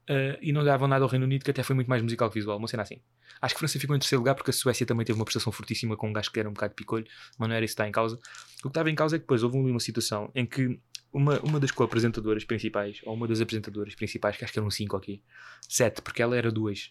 [0.09, 2.35] Ah, e não davam nada ao Reino Unido, que até foi muito mais musical que
[2.35, 3.01] visual, uma cena assim.
[3.41, 5.51] Acho que a França ficou em terceiro lugar porque a Suécia também teve uma prestação
[5.51, 7.05] fortíssima com um gajo que era um bocado de picolho,
[7.37, 8.15] mas não era isso que está em causa.
[8.59, 10.79] O que estava em causa é que depois houve uma situação em que
[11.11, 14.97] uma, uma das co-apresentadoras principais, ou uma das apresentadoras principais, que acho que eram cinco
[14.97, 15.21] aqui,
[15.69, 16.89] sete, porque ela era duas.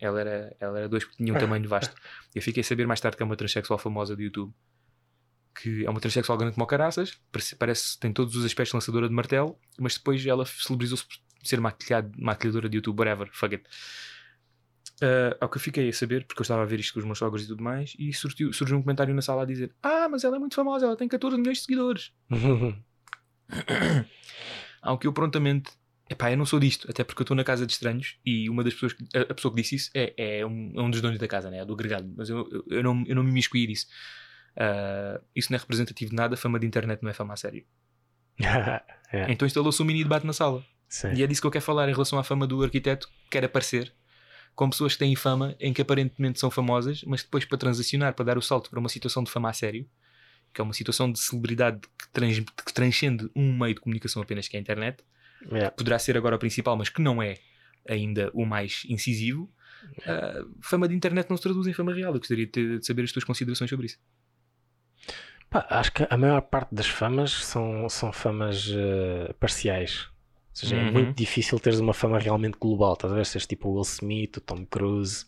[0.00, 1.94] Ela era, ela era dois porque tinha um tamanho vasto.
[2.34, 4.52] Eu fiquei a saber mais tarde que é uma transexual famosa do YouTube.
[5.54, 8.76] Que é uma transexual grande como o caraças, parece, parece tem todos os aspectos de
[8.76, 13.54] lançadora de martelo, mas depois ela celebrizou-se por ser maquilhado, maquilhadora de YouTube, whatever, fuck
[13.54, 13.68] it.
[15.00, 17.06] Ah, ao que eu fiquei a saber, porque eu estava a ver isto com os
[17.06, 20.08] meus sogros e tudo mais, e surgiu, surgiu um comentário na sala a dizer: Ah,
[20.08, 22.12] mas ela é muito famosa, ela tem 14 milhões de seguidores.
[24.82, 25.70] Ao que eu prontamente,
[26.10, 28.62] epá, eu não sou disto, até porque eu estou na casa de estranhos e uma
[28.64, 31.00] das pessoas, que- a, a pessoa que disse isso é, é, um, é um dos
[31.00, 31.58] donos da casa, né?
[31.58, 33.86] é do agregado, mas eu, eu, eu não, eu não me imiscuí disso.
[34.56, 37.64] Ah, isso não é representativo de nada, fama de internet não é fama a sério.
[39.12, 39.26] É.
[39.32, 40.64] Então instalou-se um mini debate na sala.
[40.88, 41.12] Sim.
[41.14, 43.44] E é disso que eu quero falar em relação à fama do arquiteto que quer
[43.44, 43.92] aparecer
[44.54, 48.24] com pessoas que têm fama em que aparentemente são famosas, mas depois para transacionar, para
[48.24, 49.84] dar o salto para uma situação de fama a sério,
[50.54, 54.46] que é uma situação de celebridade que, trans- que transcende um meio de comunicação apenas
[54.46, 55.02] que é a internet,
[55.50, 55.70] É.
[55.70, 57.34] poderá ser agora o principal, mas que não é
[57.88, 59.50] ainda o mais incisivo.
[60.06, 62.12] ah, fama de internet não se traduz em fama real.
[62.14, 63.98] Eu gostaria de, ter- de saber as tuas considerações sobre isso.
[65.48, 70.06] Pá, acho que a maior parte das famas são, são famas eh, parciais.
[70.50, 70.92] Ou seja, é Uhum.
[70.92, 72.92] muito difícil teres uma fama realmente global.
[72.92, 73.26] Estás a ver?
[73.26, 75.24] Seres tipo o Will Smith, o Tom Cruise?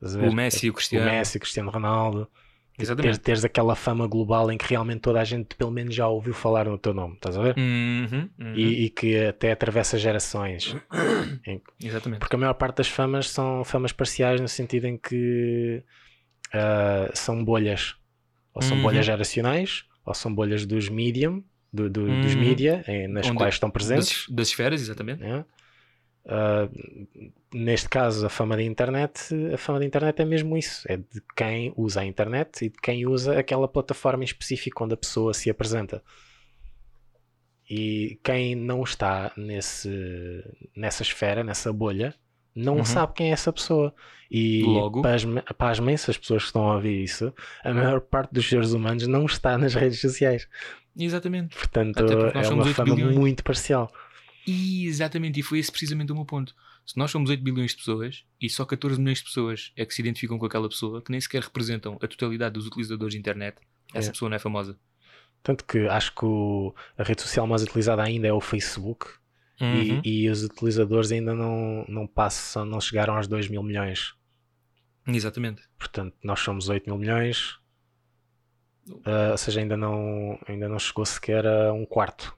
[0.00, 1.08] O Messi, o Cristiano.
[1.08, 2.30] o Messi, o Cristiano Ronaldo.
[2.78, 3.02] Exatamente.
[3.14, 6.34] Teres, teres aquela fama global em que realmente toda a gente pelo menos já ouviu
[6.34, 7.56] falar no teu nome, estás a ver?
[7.56, 8.54] Uhum, uhum.
[8.54, 10.76] E, e que até atravessa gerações.
[11.46, 12.20] Em- Exatamente.
[12.20, 15.82] porque a maior parte das famas são famas parciais no sentido em que
[16.52, 17.96] ah, são bolhas.
[18.54, 18.82] Ou são Uhum.
[18.82, 22.40] bolhas geracionais, ou são bolhas dos medium, do- do- dos Uhum.
[22.40, 24.26] mídia, nas Onde- quais estão Das, presentes.
[24.30, 25.20] das esferas, exatamente.
[25.22, 25.44] né?
[26.28, 26.68] Ah,
[27.54, 31.22] neste caso, a fama da internet, a fama da internet é mesmo isso: é de
[31.36, 35.32] quem usa a internet e de quem usa aquela plataforma em específico onde a pessoa
[35.32, 36.02] se apresenta.
[37.68, 39.90] E quem não está nesse,
[40.76, 42.14] nessa esfera, nessa bolha,
[42.54, 42.84] não Uhum.
[42.84, 43.92] sabe quem é essa pessoa.
[44.30, 47.32] E Logo- pasme- pasmem se as pessoas que estão a ouvir isso,
[47.64, 50.48] a maior parte dos seres humanos não está nas redes sociais.
[50.98, 51.56] Exatamente.
[51.56, 52.00] Portanto,
[52.34, 53.16] é uma 8 fama bilhões.
[53.16, 53.92] muito parcial.
[54.46, 56.54] E exatamente, e foi esse precisamente o meu ponto.
[56.84, 59.92] Se nós somos 8 bilhões de pessoas e só 14 milhões de pessoas é que
[59.92, 63.56] se identificam com aquela pessoa, que nem sequer representam a totalidade dos utilizadores de internet,
[63.92, 64.12] essa É.
[64.12, 64.78] pessoa não é famosa.
[65.42, 69.06] Tanto que acho que o- a rede social mais utilizada ainda é o Facebook
[69.60, 70.00] Uhum.
[70.04, 74.14] e, e os utilizadores ainda não, não passam, não chegaram aos 2 mil milhões.
[75.08, 75.62] Exatamente.
[75.78, 77.58] Portanto, nós somos 8 mil milhões,
[79.04, 82.36] ah, ou seja, ainda não, ainda não chegou sequer a um quarto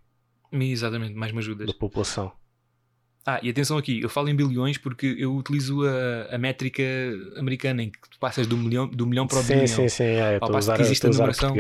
[0.53, 1.67] Exatamente, mais me ajudas.
[1.67, 2.33] da população.
[3.27, 6.83] Ah, e atenção aqui, eu falo em bilhões porque eu utilizo a, a métrica
[7.37, 9.67] americana em que tu passas do milhão, do milhão para o sim, bilhão.
[9.67, 11.55] sim, sim, é, eu estou a passo usar, que existe a numeração-.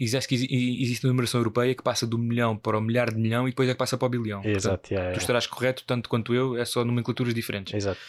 [0.00, 3.50] Existe, existe a numeração europeia que passa do milhão para o milhar de milhão e
[3.50, 4.40] depois é que passa para o bilhão.
[4.40, 7.74] Portanto, Exato, yeah, tu estarás correto tanto quanto eu, é só nomenclaturas diferentes.
[7.74, 8.00] Exato.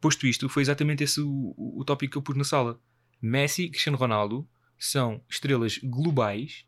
[0.00, 2.80] Posto isto, foi exatamente esse o, o, o tópico que eu pus na sala.
[3.22, 6.64] Messi e Cristiano Ronaldo são estrelas globais.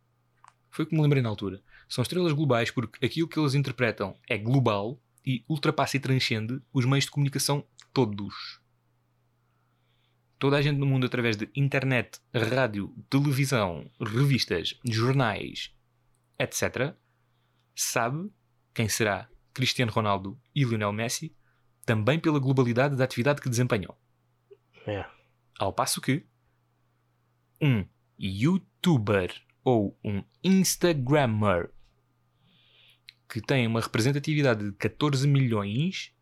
[0.71, 1.61] Foi o que me lembrei na altura.
[1.91, 6.85] São estrelas globais porque aquilo que eles interpretam é global e ultrapassa e transcende os
[6.85, 8.61] meios de comunicação todos.
[10.39, 15.75] Toda a gente no mundo, através de internet, rádio, televisão, revistas, jornais,
[16.39, 16.95] etc.,
[17.75, 18.31] sabe
[18.73, 21.37] quem será Cristiano Ronaldo e Lionel Messi
[21.85, 23.97] também pela globalidade da atividade que desempenham.
[24.87, 25.05] É.
[25.59, 26.25] Ao passo que
[27.61, 27.85] um
[28.17, 29.35] youtuber
[29.65, 31.71] ou um instagrammer
[33.31, 36.13] que tem uma representatividade de 14 milhões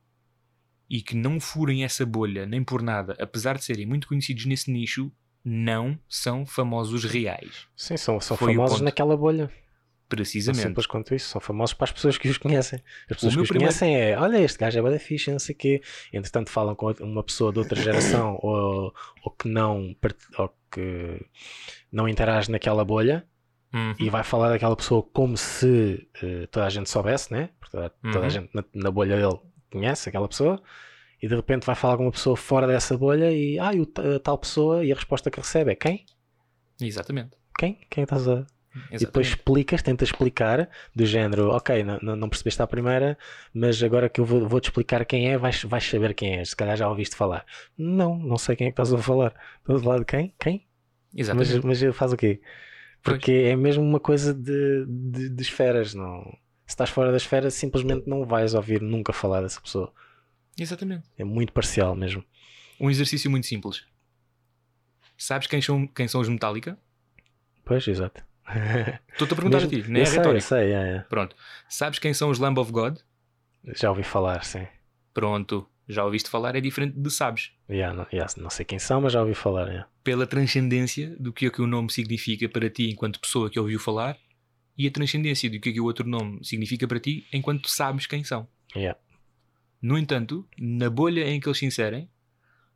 [0.91, 4.71] e que não furem essa bolha nem por nada, apesar de serem muito conhecidos nesse
[4.71, 5.11] nicho,
[5.45, 7.67] não são famosos reais.
[7.77, 9.51] Sim, são, são Foi famosos naquela bolha.
[10.09, 10.63] Precisamente.
[10.63, 11.29] simples quanto isso.
[11.29, 12.79] São famosos para as pessoas que os conhecem.
[13.11, 15.55] As pessoas que os primeiro- conhecem é, olha, este gajo é bada fixe, não sei
[15.55, 15.83] o quê.
[16.13, 19.95] Entretanto, falam com uma pessoa de outra geração ou, ou que não
[20.39, 21.27] ou que
[21.93, 23.27] não interage naquela bolha
[23.73, 23.95] Uhum.
[23.99, 27.51] e vai falar daquela pessoa como se eh, toda a gente soubesse, né?
[27.61, 28.31] Porque toda, toda a Uhum.
[28.31, 29.39] gente na, na bolha dele
[29.71, 30.63] conhece aquela pessoa.
[31.21, 33.87] E de repente vai falar com uma pessoa fora dessa bolha e, ah, e o
[34.21, 36.07] tal pessoa, e a resposta que recebe é quem?
[36.81, 37.31] Exatamente.
[37.59, 37.79] Quem?
[37.91, 38.47] Quem estás a,
[38.91, 39.29] e depois Exatamente.
[39.29, 43.19] explicas, tentas explicar, do género, ok, não, não, percebeste à primeira,
[43.53, 46.51] mas agora que eu vou, vou-te explicar quem é, vais, vais saber quem és.
[46.51, 47.45] Se calhar já ouviste falar.
[47.77, 49.35] Não, não sei quem é que estás a falar.
[49.61, 50.35] Estás a falar de quem?
[50.39, 50.67] Quem?
[51.13, 51.67] Mas, Exatamente.
[51.67, 52.41] mas faz o quê?
[53.03, 55.95] Porque é mesmo uma coisa de, de, de esferas.
[55.95, 56.23] Não.
[56.67, 59.93] Se estás fora da esfera, simplesmente não vais ouvir nunca falar dessa pessoa.
[60.59, 61.07] Exatamente.
[61.17, 62.23] É muito parcial mesmo.
[62.81, 63.85] Um exercício muito simples.
[65.17, 66.79] Sabes quem são, quem são os Metallica?
[67.65, 68.23] Pois, exato.
[69.13, 70.45] Estou-te a perguntar Mesmo- a ti, nem é sei, retórico.
[70.47, 70.99] sei, é, é.
[71.09, 71.35] Pronto.
[71.69, 72.99] Sabes quem são os Lamb of God?
[73.75, 74.67] já ouvi falar, sim.
[75.13, 75.69] Pronto.
[75.89, 77.51] Já ouviste falar, é diferente de sabes.
[77.69, 79.69] Yeah, não, yeah, não sei quem são, mas já ouvi falar.
[79.69, 79.89] yeah.
[80.05, 83.81] Pela transcendência do que é que o nome significa para ti enquanto pessoa que ouviu
[83.81, 84.19] falar
[84.77, 88.07] e a transcendência do que é que o outro nome significa para ti enquanto sabes
[88.07, 88.47] quem são.
[88.77, 88.99] Yeah.
[89.81, 92.11] No entanto, na bolha em que eles se inserem,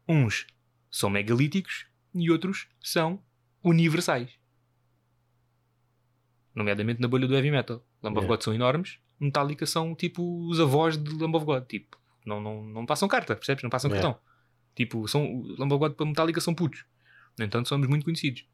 [0.08, 0.46] uns
[0.90, 3.22] são megalíticos e outros são
[3.62, 4.30] universais.
[6.54, 7.84] Nomeadamente na bolha do heavy metal.
[8.02, 8.26] Lamb of.
[8.26, 11.64] God são enormes, Metallica são tipo os avós de Lamb of God.
[11.66, 13.62] Tipo, não, não, não passam carta, percebes?
[13.62, 14.14] Não passam Yeah.
[14.14, 14.32] cartão.
[14.74, 16.84] Tipo, são, Lamb of God para Metallica são putos.
[17.38, 18.46] No entanto, somos muito conhecidos.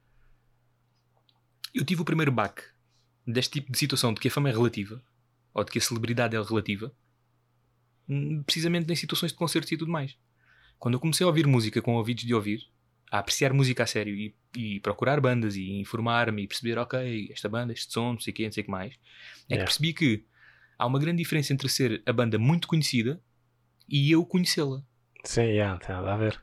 [1.74, 2.62] Eu tive o primeiro baque
[3.26, 5.02] deste tipo de situação de que a fama é relativa,
[5.52, 6.92] ou de que a celebridade é relativa,
[8.08, 10.16] hum, precisamente em situações de concertos e tudo mais.
[10.78, 12.68] Quando eu comecei a ouvir música com ouvidos de ouvir,
[13.10, 17.48] a apreciar música a sério e, e procurar bandas e informar-me e perceber, ok, esta
[17.48, 19.64] banda, este som, não sei o que, não sei o que mais, é que Yeah.
[19.64, 20.24] percebi que
[20.78, 23.20] há uma grande diferença entre ser a banda muito conhecida
[23.89, 24.82] e eu conhecê-la.
[25.24, 26.41] Sim, yeah, tem nada a ver.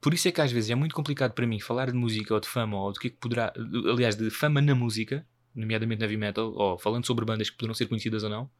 [0.00, 2.40] Por isso é que às vezes é muito complicado para mim falar de música ou
[2.40, 3.52] de fama ou do que é que poderá,
[3.88, 5.24] aliás, de fama na música,
[5.54, 8.50] nomeadamente na heavy metal, ou falando sobre bandas que poderão ser conhecidas ou não,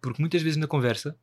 [0.00, 1.18] porque muitas vezes na conversa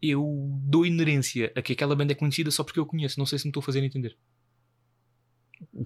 [0.00, 3.18] eu dou inerência a que aquela banda é conhecida só porque eu conheço.
[3.18, 4.16] Não sei se me estou a fazer entender.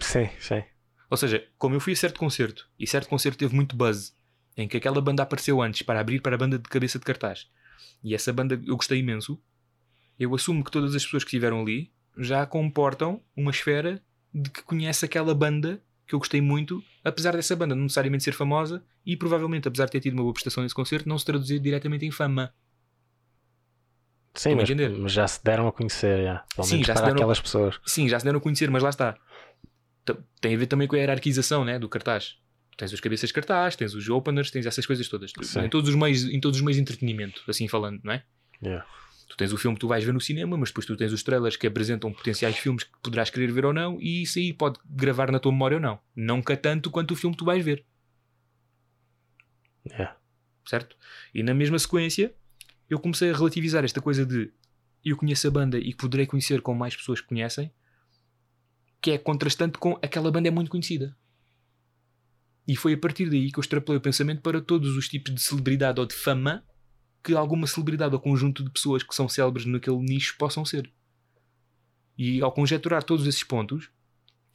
[0.01, 0.63] Sim, sim.
[1.09, 4.13] Ou seja, como eu fui a certo concerto e certo concerto teve muito buzz,
[4.55, 7.49] em que aquela banda apareceu antes para abrir para a banda de cabeça de cartaz
[8.03, 9.41] e essa banda eu gostei imenso,
[10.19, 14.01] eu assumo que todas as pessoas que estiveram ali já comportam uma esfera
[14.33, 18.33] de que conhece aquela banda que eu gostei muito, apesar dessa banda não necessariamente ser
[18.33, 21.59] famosa e provavelmente, apesar de ter tido uma boa prestação nesse concerto, não se traduzir
[21.59, 22.53] diretamente em fama.
[24.33, 26.45] Sim, mas, mas já se deram a conhecer, já.
[26.55, 27.79] Pelo Sim, já se deram- aquelas pessoas.
[27.85, 29.17] Sim, já se deram a conhecer, mas lá está.
[30.41, 32.37] Tem a ver também com a hierarquização né, do cartaz.
[32.79, 35.33] Tens os cabeças cartaz, tens os openers, tens essas coisas todas.
[35.41, 35.65] Sim.
[35.65, 38.23] Em todos, os meios, em todos os meios de entretenimento, assim falando, não é?
[38.63, 38.87] Yeah.
[39.27, 41.21] Tu tens o filme que tu vais ver no cinema, mas depois tu tens os
[41.21, 44.79] trailers que apresentam potenciais filmes que poderás querer ver ou não, e isso aí pode
[44.89, 45.99] gravar na tua memória ou não.
[46.15, 47.85] Nunca tanto quanto o filme que tu vais ver,
[49.85, 50.15] Yeah.
[50.65, 50.95] certo?
[51.33, 52.33] E na mesma sequência,
[52.89, 54.53] eu comecei a relativizar esta coisa de
[55.03, 57.73] eu conheço a banda e poderei conhecer com mais pessoas que conhecem,
[59.01, 61.17] que é contrastante com aquela banda é muito conhecida.
[62.69, 65.41] E foi a partir daí que eu extrapolei o pensamento para todos os tipos de
[65.41, 66.63] celebridade ou de fama
[67.23, 70.87] que alguma celebridade ou conjunto de pessoas que são célebres naquele nicho possam ser.
[72.15, 73.89] E ao conjecturar todos esses pontos,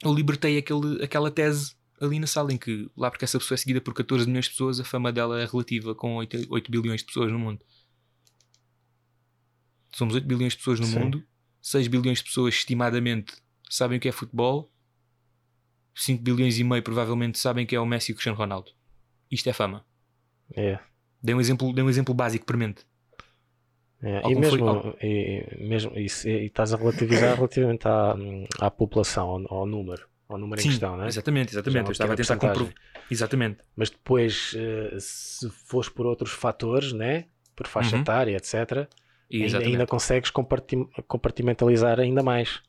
[0.01, 3.57] eu libertei aquele, aquela tese ali na sala em que, lá porque essa pessoa é
[3.57, 7.01] seguida por 14 milhões de pessoas, a fama dela é relativa com 8, 8 bilhões
[7.01, 7.59] de pessoas no mundo.
[9.93, 10.99] Somos 8 bilhões de pessoas no Sim.
[10.99, 11.23] mundo,
[11.61, 13.33] 6 bilhões de pessoas estimadamente
[13.69, 14.71] sabem o que é futebol,
[15.95, 18.71] 5 bilhões e meio provavelmente sabem que é o Messi e o Cristiano Ronaldo.
[19.31, 19.83] Isto é fama.
[20.55, 20.83] Yeah.
[21.23, 22.85] Dei um exemplo, dei um exemplo básico para mente.
[24.03, 24.29] Yeah.
[24.29, 28.15] E foi- mesmo, e, mesmo isso, e estás a relativizar relativamente à,
[28.59, 31.07] à população, ao, ao número, ao número em questão, não é?
[31.07, 31.85] exatamente, é exatamente.
[31.87, 32.73] Eu estava a tentar comprovar.
[33.09, 33.59] Exatamente.
[33.75, 37.25] Mas depois, eh, se fores por outros fatores, né?
[37.55, 38.01] por faixa Uhum.
[38.01, 38.89] etária, etc., ainda,
[39.31, 39.71] Exatamente.
[39.71, 42.61] ainda consegues compartim- compartimentalizar ainda mais.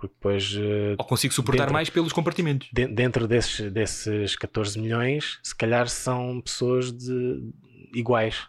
[0.00, 2.68] Porque depois, eh, Ou consigo suportar dentro- mais pelos compartimentos.
[2.72, 7.52] de- dentro desses, desses 14 milhões, se calhar são pessoas de
[7.94, 8.46] iguais.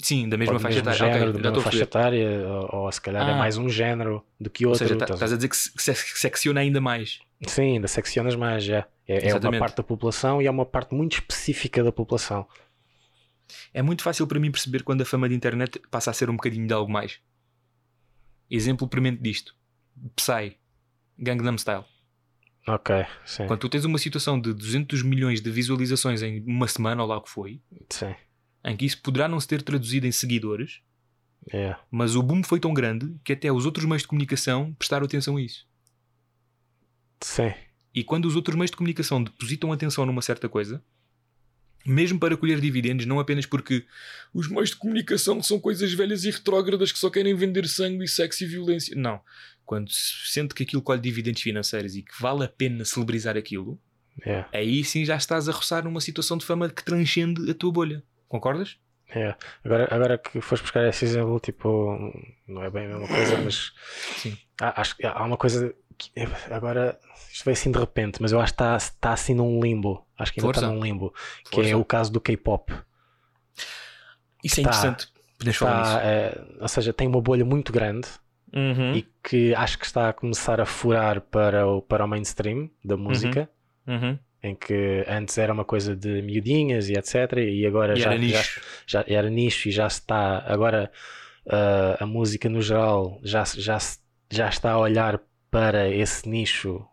[0.00, 0.98] Sim, da Ou mesma faixa etária.
[0.98, 3.36] género, Ok, da mesma faixa etária, ou, ou se calhar é Ah.
[3.36, 4.86] mais um género do que Ou outro.
[4.86, 7.18] seja, tá- estás a dizer que se- que se- secciona ainda mais.
[7.46, 8.86] Sim, ainda seccionas mais, já.
[9.06, 12.46] É, é uma parte da população e é uma parte muito específica da população.
[13.74, 16.36] É muito fácil para mim perceber quando a fama de internet passa a ser um
[16.36, 17.18] bocadinho de algo mais.
[18.50, 19.54] Exemplo premente disto:
[20.16, 20.56] Psy,
[21.18, 21.84] Gangnam Style.
[22.66, 22.94] Ok,
[23.26, 23.46] sim.
[23.46, 27.18] Quando tu tens uma situação de 200 milhões de visualizações em uma semana, ou lá
[27.18, 27.60] o que foi,
[27.90, 28.14] Sim.
[28.64, 30.80] em que isso poderá não se ter traduzido em seguidores,
[31.52, 31.76] É.
[31.90, 35.36] mas o boom foi tão grande que até os outros meios de comunicação prestaram atenção
[35.36, 35.66] a isso.
[37.20, 37.52] Sim.
[37.94, 40.82] E quando os outros meios de comunicação depositam atenção numa certa coisa,
[41.86, 43.84] mesmo para colher dividendos, não apenas porque
[44.32, 48.42] os meios de comunicação são coisas velhas e retrógradas que só querem vender sangue, sexo
[48.42, 48.96] e violência.
[48.96, 49.20] Não.
[49.64, 53.80] Quando se sente que aquilo colhe dividendos financeiros e que vale a pena celebrizar aquilo,
[54.24, 54.44] É.
[54.52, 58.02] aí sim já estás a roçar numa situação de fama que transcende a tua bolha.
[58.28, 58.76] Concordas?
[59.08, 59.34] É.
[59.64, 61.96] Agora, agora que fores buscar esse exemplo, tipo,
[62.48, 63.72] não é bem a mesma coisa, mas
[64.16, 64.36] Sim.
[64.60, 66.10] há, acho que há uma coisa que
[66.50, 66.98] agora
[67.32, 70.04] isto veio assim de repente, mas eu acho que está, está assim num limbo.
[70.18, 70.74] Acho que ainda está Força.
[70.74, 71.14] num limbo,
[71.48, 71.70] que Força.
[71.70, 72.72] é o caso do K-pop.
[74.42, 75.08] Isso é interessante.
[75.38, 76.06] Podemos falar Está, nisso.
[76.06, 78.08] é, ou seja, tem uma bolha muito grande
[78.54, 78.94] Uhum.
[78.94, 82.96] e que acho que está a começar a furar para o, para o mainstream da
[82.96, 83.50] música.
[83.86, 84.18] Uhum.
[84.42, 87.38] Em que antes era uma coisa de miudinhas e etc.
[87.38, 88.60] E agora E já, era já, nicho.
[88.86, 90.90] já era nicho e já se está agora
[91.48, 93.78] ah, a música no geral já, já,
[94.30, 95.18] já está a olhar
[95.50, 96.86] para esse nicho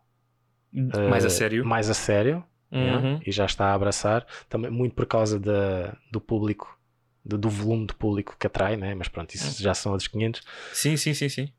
[0.94, 1.66] ah, Mais a sério.
[1.66, 2.44] mais a sério?
[2.74, 3.20] Uhum.
[3.28, 6.80] e já está a abraçar também muito por causa da, do público
[7.24, 8.94] do, do volume de público que atrai, né?
[8.96, 10.42] mas pronto, isso já são outros 500.
[10.74, 11.50] Sim, sim, sim, sim.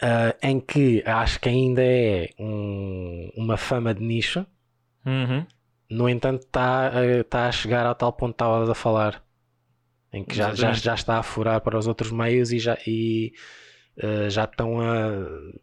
[0.00, 4.44] Ah, em que acho que ainda é um- uma fama de nicho,
[5.04, 5.46] Uhum.
[5.90, 9.22] no entanto, está a, tá a chegar ao tal ponto que estavas a falar,
[10.12, 13.32] em que já, já, já está a furar para os outros meios e já, e,
[13.96, 15.08] eh, já estão a.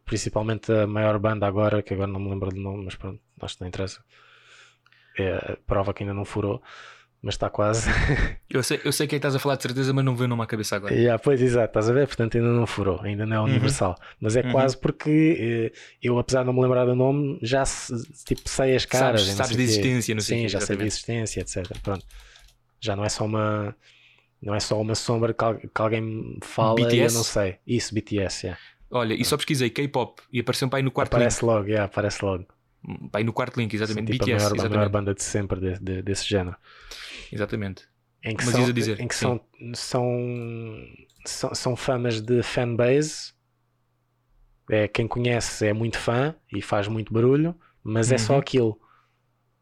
[0.06, 3.56] Principalmente a maior banda agora, que agora não me lembro do nome, mas pronto, acho
[3.56, 4.04] que não interessa.
[5.18, 6.62] É a prova que ainda não furou,
[7.22, 7.90] mas está quase.
[8.50, 10.42] Eu sei, eu sei que é que estás a falar de certeza, mas não veio
[10.42, 10.92] à cabeça agora.
[10.94, 12.08] Yeah, pois exato, estás a ver?
[12.08, 13.96] Portanto, ainda não furou, ainda não é universal.
[14.20, 14.52] Mas é Uhum.
[14.52, 17.94] quase porque eh, eu, apesar de não me lembrar do nome, já se-
[18.26, 19.22] tipo, sei as caras.
[19.22, 21.24] Sabes- sabes de existência, não sei Sim, quê, já sei de exatamente.
[21.28, 21.78] existência, etc.
[21.84, 22.04] Pronto.
[22.82, 23.76] Já não é só uma.
[24.42, 27.16] Não é só uma sombra que, al- que alguém me fala e eu BTS?
[27.16, 27.58] não sei.
[27.68, 28.60] Isso, BTS, yeah.
[28.90, 32.26] Olha, e só pesquisei K-pop e apareceu para aí no quarto aparece logo, yeah, aparece
[32.26, 32.46] logo.
[32.88, 33.10] link.
[33.12, 34.12] Para aí no quarto link, exatamente.
[34.14, 34.92] tipo, BTS, a, maior, a maior exatamente.
[34.92, 36.56] banda de sempre de- de- desse género.
[37.32, 37.88] Exatamente.
[38.24, 39.40] Em que, Mas são, dizer, em que são,
[39.74, 40.06] são,
[41.26, 43.34] são, são famas de fanbase.
[44.70, 48.40] É, quem conhece é muito fã e faz muito barulho, mas é só Uhum.
[48.40, 48.80] aquilo.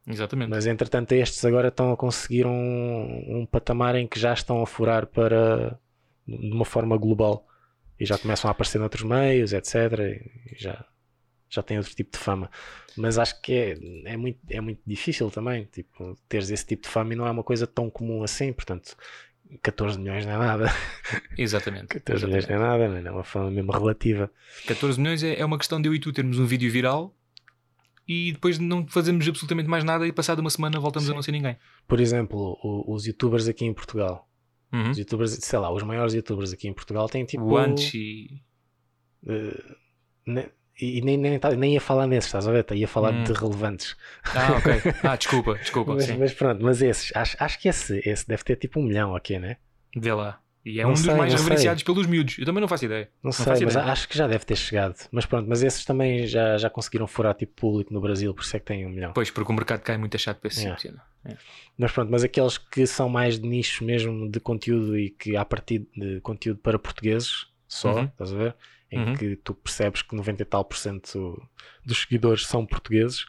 [0.06, 0.50] Exatamente.
[0.50, 4.66] Mas entretanto, estes agora estão a conseguir um, um patamar em que já estão a
[4.68, 5.80] furar para
[6.28, 7.48] de uma forma global
[8.00, 9.76] e já começam a aparecer noutros meios, etc.
[10.52, 10.86] E já,
[11.50, 12.50] já têm outro tipo de fama.
[12.96, 13.78] Mas acho que é,
[14.14, 15.66] é, muito, é muito difícil também.
[15.66, 18.52] Tipo, teres esse tipo de fama e não é uma coisa tão comum assim.
[18.52, 18.96] Portanto,
[19.62, 20.66] 14 milhões não é nada.
[21.38, 21.88] Exatamente.
[21.88, 22.60] 14 milhões exatamente.
[22.68, 24.32] não é nada, não é uma fama mesmo relativa.
[24.66, 27.16] 14 milhões é, é uma questão de eu e tu termos um vídeo viral
[28.08, 31.32] e depois não fazemos absolutamente mais nada e passada uma semana voltamos a não ser
[31.34, 31.58] ninguém.
[31.88, 34.28] Por exemplo, o- os youtubers aqui em Portugal.
[34.74, 34.92] Uhum.
[34.92, 37.44] Os youtubers, sei lá, os maiores youtubers aqui em Portugal têm tipo.
[37.44, 37.58] O.
[39.28, 39.64] Eh,
[40.26, 40.50] ne-
[40.80, 42.66] e nem, nem, nem ia falar nesses, estás a ver?
[42.74, 43.24] Ia falar Hum.
[43.24, 43.96] de relevantes.
[44.36, 44.82] Ah, ok.
[45.04, 45.94] Ah, desculpa, desculpa.
[45.96, 46.18] Mas, sim.
[46.18, 49.40] mas pronto, mas esses, acho, acho que esse, esse deve ter tipo um milhão aqui,
[49.40, 49.58] né?
[49.96, 50.40] Vê lá.
[50.66, 52.38] E é Não um dos sei, mais não reverenciados pelos miúdos.
[52.38, 53.10] Eu também não faço ideia.
[53.24, 53.90] Não, sei, faço mas ideia.
[53.90, 54.96] acho que já deve ter chegado.
[55.12, 58.56] Mas pronto, mas esses também já, já conseguiram furar tipo público no Brasil, por isso
[58.58, 59.14] é que têm um milhão.
[59.14, 61.02] Pois, porque o mercado cai muito chato para esse tipo de cena.
[61.78, 65.46] Mas pronto, mas aqueles que são mais de nicho mesmo de conteúdo e que há
[65.46, 68.04] partir de conteúdo para portugueses só, Uhum.
[68.06, 68.56] estás a ver?
[68.92, 69.16] Em Uhum.
[69.16, 71.42] que tu percebes que 90 e tal por cento
[71.86, 73.26] dos seguidores são portugueses,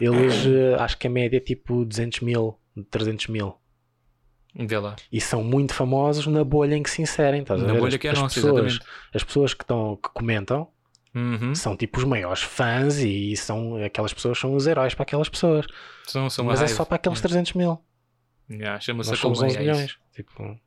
[0.00, 2.58] eles eh, acho que a média é tipo 200 mil,
[2.90, 3.56] 300 mil.
[4.54, 4.96] Vê lá.
[5.12, 7.80] E são muito famosos na bolha em que se inserem, estás a Na ver?
[7.80, 8.86] bolha as, que é as nossa, pessoas, exatamente.
[9.14, 10.68] as pessoas que, estão, que comentam
[11.14, 11.54] Uhum.
[11.54, 15.66] são tipo os maiores fãs e são aquelas pessoas são os heróis para aquelas pessoas.
[16.04, 17.82] São, são a Mas é só para aqueles 300 mil.
[18.50, 19.98] Yeah, Chama-se a somos colmeia, 11 é milhões.
[20.14, 20.60] Tipo,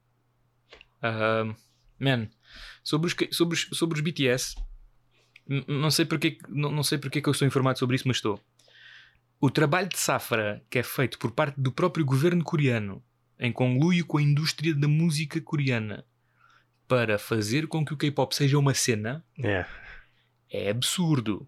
[1.01, 1.55] Ahm,
[1.99, 2.28] man,
[2.89, 4.55] sobre os, sobre os, sobre os BTS,
[5.47, 8.17] n- não sei, porque, não, não sei porque que eu estou informado sobre isso, mas
[8.17, 8.39] estou.
[9.39, 13.03] O trabalho de safra que é feito por parte do próprio governo coreano,
[13.39, 16.03] em conluio com a indústria da música coreana,
[16.87, 19.65] para fazer com que o K-pop seja uma cena, é.
[20.51, 21.47] é absurdo.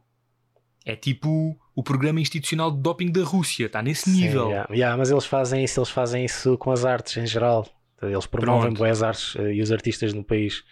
[0.86, 4.48] É tipo o programa institucional de doping da Rússia, está nesse Sim, nível.
[4.50, 4.74] yeah.
[4.74, 7.68] Yeah, mas eles fazem isso, eles fazem isso com as artes em geral.
[8.02, 10.64] Eles promovem boas artes eh, e os artistas no país.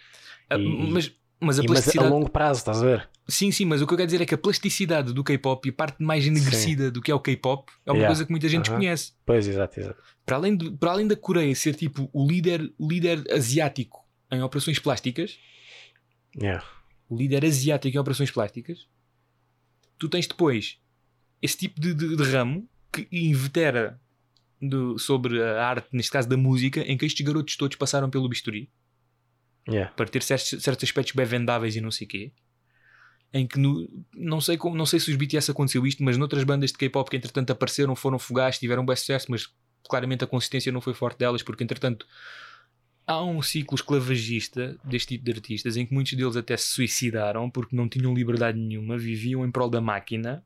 [0.50, 2.10] Ah, E- mas, mas a E- mas a plasticidade.
[2.10, 3.08] longo prazo, estás a ver?
[3.28, 5.70] Sim, sim, mas o que eu quero dizer é que a plasticidade do K-pop e
[5.70, 8.08] a parte mais enegrecida do que é o K-pop é uma Yeah.
[8.08, 8.78] coisa que muita gente Aham.
[8.78, 9.12] desconhece.
[9.24, 10.02] Pois, exato, exato.
[10.26, 14.78] Para além, de- para além da Coreia ser tipo o líder, líder asiático em operações
[14.80, 15.38] plásticas,
[16.36, 16.64] Yeah.
[17.08, 18.88] o líder asiático em operações plásticas,
[19.98, 20.78] tu tens depois
[21.40, 24.00] esse tipo de, de- de ramo que invetera
[24.60, 28.28] do- sobre a arte, neste caso da música, em que estes garotos todos passaram pelo
[28.28, 28.68] bisturi
[29.68, 29.92] Yeah.
[29.94, 32.32] para ter certos, certos aspectos bem vendáveis e não sei quê.
[33.32, 36.42] Em que no- não, sei como, não sei se os BTS aconteceu isto, mas noutras
[36.42, 39.48] bandas de K-pop que entretanto apareceram, foram fugazes, tiveram bom sucesso, mas
[39.88, 42.06] claramente a consistência não foi forte delas, porque entretanto
[43.06, 47.48] há um ciclo esclavagista deste tipo de artistas em que muitos deles até se suicidaram
[47.50, 50.44] porque não tinham liberdade nenhuma, viviam em prol da máquina.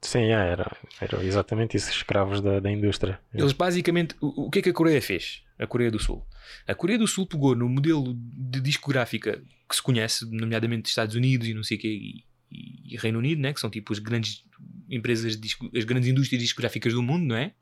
[0.00, 3.20] Sim, era, era exatamente isso, escravos da, da indústria.
[3.34, 5.42] Eles basicamente, o, o que é que a Coreia fez?
[5.58, 6.24] A Coreia do Sul.
[6.66, 11.14] A Coreia do Sul pegou no modelo de discográfica que se conhece, nomeadamente dos Estados
[11.14, 13.52] Unidos e não sei o quê, e, e- e Reino Unido, né?
[13.52, 14.44] que são tipo as grandes
[14.88, 17.52] empresas, disco- as grandes indústrias discográficas do mundo, não é?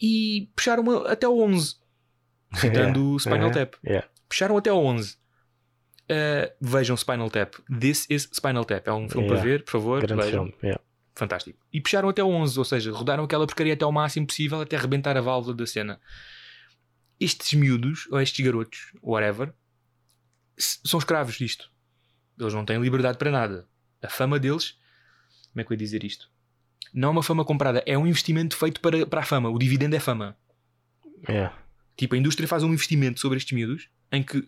[0.00, 1.76] E puxaram até o 11,
[2.54, 3.52] citando o Spinal Uhum.
[3.52, 3.74] Tap.
[3.84, 4.08] Yeah.
[4.28, 5.16] Puxaram até ao 11.
[6.10, 7.54] Uh, vejam Spinal Tap.
[7.80, 8.86] This is Spinal Tap.
[8.86, 10.00] É um filme para ver, por favor.
[10.00, 10.52] Grande vejam.
[10.60, 10.76] filme.
[11.14, 11.58] Fantástico.
[11.72, 14.76] E puxaram até o 11, ou seja, rodaram aquela porcaria até ao máximo possível até
[14.76, 16.00] arrebentar a válvula da cena.
[17.20, 19.52] Estes miúdos, ou estes garotos, whatever,
[20.56, 21.70] são escravos disto.
[22.38, 23.68] Eles não têm liberdade para nada.
[24.02, 24.78] A fama deles,
[25.50, 26.30] como é que eu ia dizer isto?
[26.92, 29.50] Não é uma fama comprada, é um investimento feito para, para a fama.
[29.50, 30.36] O dividendo é fama.
[31.28, 31.56] Yeah.
[31.96, 34.40] Tipo, a indústria faz um investimento sobre estes miúdos em que,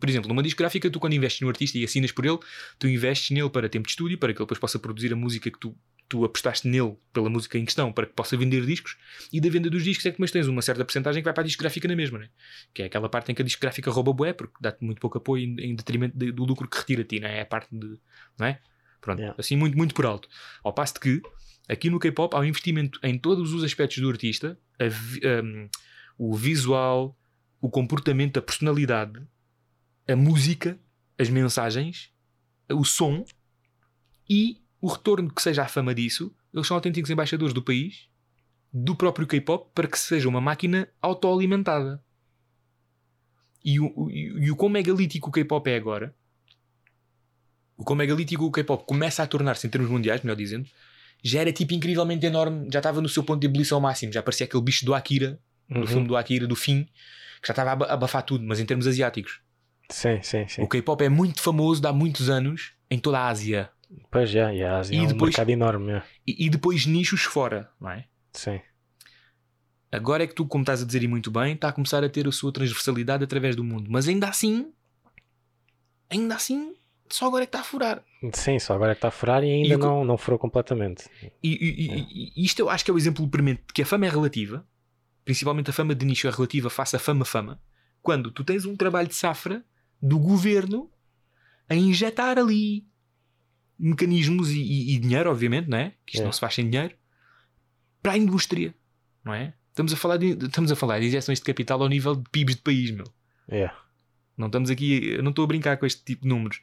[0.00, 2.38] por exemplo, numa discográfica, tu quando investes no artista e assinas por ele,
[2.78, 5.50] tu investes nele para tempo de estúdio, para que ele depois possa produzir a música
[5.50, 5.76] que tu,
[6.08, 8.96] tu apostaste nele pela música em questão, para que possa vender discos,
[9.32, 11.42] e da venda dos discos é que depois tens uma certa porcentagem que vai para
[11.42, 12.28] a discográfica na mesma, né?
[12.72, 15.44] que é aquela parte em que a discográfica rouba bué, porque dá-te muito pouco apoio
[15.44, 17.38] em, detrimento de- do lucro que retira a ti, não é?
[17.38, 17.98] É a parte de.
[18.38, 18.58] Não é?
[19.00, 19.36] Pronto, Yeah.
[19.38, 20.28] assim muito, muito por alto.
[20.64, 21.22] Ao passo de que
[21.68, 25.68] aqui no K-pop há um investimento em todos os aspectos do artista, a um,
[26.16, 27.16] o visual,
[27.60, 29.20] o comportamento, a personalidade,
[30.08, 30.78] a música,
[31.18, 32.10] as mensagens,
[32.70, 33.24] o som
[34.28, 36.34] e o retorno que seja a fama disso.
[36.52, 38.08] Eles são autênticos embaixadores do país,
[38.72, 42.02] do próprio K-pop, para que seja uma máquina autoalimentada.
[43.64, 46.14] E o, o, e o quão megalítico o K-pop é agora,
[47.76, 50.68] o quão megalítico o K-pop começa a tornar-se em termos mundiais, melhor dizendo,
[51.22, 54.46] já era tipo incrivelmente enorme, já estava no seu ponto de ebulição máximo, já parecia
[54.46, 55.86] aquele bicho do Akira, do Uhum.
[55.86, 56.84] filme do Akira, do fim,
[57.40, 59.40] que já estava a aba- a abafar tudo, mas em termos asiáticos.
[59.90, 60.62] Sim, sim, sim.
[60.62, 63.70] O K-pop é muito famoso de há muitos anos em toda a Ásia.
[64.10, 65.92] Pois já, e a Ásia E é um depois- mercado enorme.
[65.92, 66.02] é.
[66.26, 68.04] E, e depois nichos fora, não é?
[68.32, 68.60] Sim.
[69.90, 72.08] Agora é que tu, como estás a dizer e muito bem, está a começar a
[72.08, 73.88] ter a sua transversalidade através do mundo.
[73.90, 74.70] Mas ainda assim,
[76.10, 76.74] ainda assim,
[77.08, 78.04] só agora é que está a furar.
[78.34, 81.08] Sim, só agora é que está a furar e ainda E não, não furou completamente.
[81.42, 84.04] E, e- e- isto eu acho que é o exemplo premente de que a fama
[84.06, 84.66] é relativa,
[85.24, 87.58] principalmente a fama de nicho é relativa face à fama-fama,
[88.02, 89.64] quando tu tens um trabalho de safra
[90.02, 90.90] do governo
[91.68, 92.86] a injetar ali
[93.78, 95.92] mecanismos e, e- e dinheiro, obviamente, não é?
[96.06, 96.24] Que isto É.
[96.24, 96.94] não se faz sem dinheiro,
[98.02, 98.74] para a indústria,
[99.24, 99.54] não é?
[99.70, 102.56] Estamos a falar de, estamos a falar de injeções de capital ao nível de PIBs
[102.56, 103.06] de país, meu.
[103.48, 103.70] É.
[104.36, 106.60] Não estamos aqui, eu não estou a brincar com este tipo de números.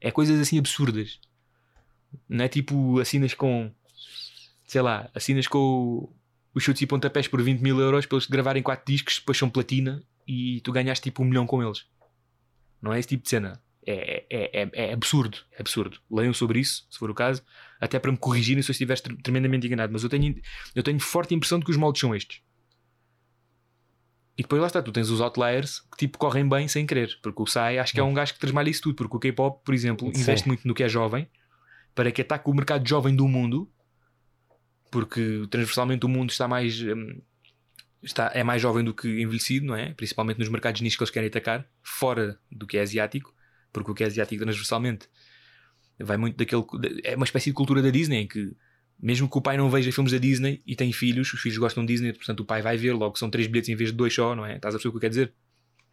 [0.00, 1.18] É coisas assim absurdas.
[2.28, 3.70] Não é tipo assinas com,
[4.66, 6.12] sei lá, assinas com
[6.54, 9.48] os chutes e pontapés por 20 mil euros para eles gravarem 4 discos, depois são
[9.50, 11.84] platina e tu ganhaste tipo um milhão com eles.
[12.80, 13.62] Não é esse tipo de cena.
[13.90, 15.38] É, é, é, é absurdo.
[15.52, 15.98] É absurdo.
[16.10, 17.42] Leiam sobre isso, se for o caso,
[17.80, 19.92] até para me corrigirem se eu estiver tre- tremendamente enganado.
[19.92, 20.38] Mas eu tenho,
[20.74, 22.42] eu tenho forte impressão de que os moldes são estes.
[24.36, 27.18] E depois lá está, tu tens os outliers que tipo correm bem sem querer.
[27.22, 28.94] Porque o Sai acho que é um gajo que transmalha isso tudo.
[28.94, 30.20] Porque o K-pop, por exemplo, Sim.
[30.20, 31.26] investe muito no que é jovem
[31.94, 33.68] para que ataque o mercado jovem do mundo.
[34.90, 36.80] Porque transversalmente o mundo está mais.
[36.82, 37.20] hum,
[38.02, 39.92] está, é mais jovem do que envelhecido, não é?
[39.94, 43.34] Principalmente nos mercados nichos que eles querem atacar, fora do que é asiático.
[43.72, 45.08] Porque o que é asiático transversalmente
[45.98, 46.62] vai muito daquele.
[47.04, 48.52] É uma espécie de cultura da Disney em que.
[49.00, 51.86] Mesmo que o pai não veja filmes da Disney e tem filhos, os filhos gostam
[51.86, 54.12] de Disney, portanto o pai vai ver, logo são três bilhetes em vez de dois
[54.12, 54.56] só, não é?
[54.56, 55.32] Estás a perceber o que eu quero dizer?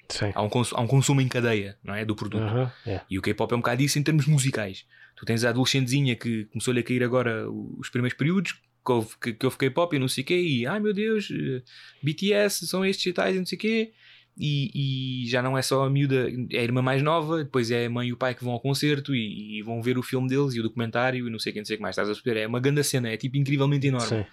[0.10, 0.32] Sim.
[0.34, 2.04] Há um, há um consumo em cadeia, não é?
[2.04, 2.42] Do produto.
[2.42, 3.02] Aham, é.
[3.08, 4.86] E o K-pop é um bocado isso em termos musicais.
[5.16, 9.34] Tu tens a adolescentezinha que começou-lhe a cair agora os primeiros períodos, que houve, que,
[9.34, 11.62] que houve K-pop e não sei o quê, e ai meu Deus, eh,
[12.04, 13.94] BTS são estes e tais e não sei o quê.
[14.38, 17.86] E, e já não é só a miúda, é a irmã mais nova, depois é
[17.86, 20.28] a mãe e o pai que vão ao concerto e, e vão ver o filme
[20.28, 21.94] deles e o documentário e não sei o que, não sei o que mais.
[21.94, 22.42] Estás a perceber?
[22.42, 24.26] É uma grande cena, é tipo incrivelmente enorme Sim.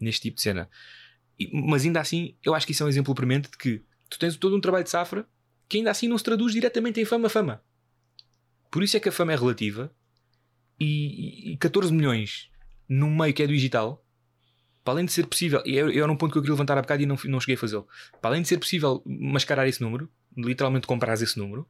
[0.00, 0.68] neste tipo de cena.
[1.38, 4.18] E- mas ainda assim, eu acho que isso é um exemplo premente de que tu
[4.18, 5.26] tens todo um trabalho de safra
[5.68, 7.62] que ainda assim não se traduz diretamente em fama-fama.
[8.70, 9.92] Por isso é que a fama é relativa
[10.78, 12.48] e, e 14 milhões
[12.88, 14.04] num meio que é digital,
[14.84, 17.02] para além de ser possível, e era um ponto que eu queria levantar há bocado
[17.02, 17.86] e não, não cheguei a fazê-lo,
[18.20, 21.68] para além de ser possível mascarar esse número, literalmente comprares esse número,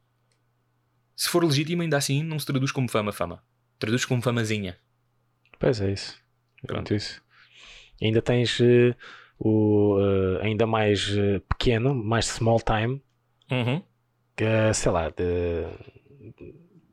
[1.17, 3.43] se for legítimo, ainda assim não se traduz como fama-fama.
[3.79, 4.79] Traduz como famazinha.
[5.59, 6.19] Pois é isso.
[6.63, 6.95] É Pronto.
[6.95, 7.23] isso.
[8.01, 8.95] Ainda tens eh,
[9.39, 13.03] o eh, ainda mais eh, pequeno, mais small time,
[13.51, 13.83] Uhum.
[14.37, 15.67] que, eh, sei lá, de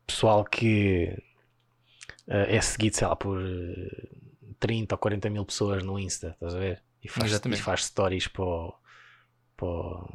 [0.05, 1.15] pessoal que
[2.27, 3.39] é seguido, sei lá, por
[4.59, 6.81] 30 ou 40 mil pessoas no Insta, estás a ver?
[7.03, 8.73] E faz, e faz stories para, o-
[9.55, 10.09] para, o-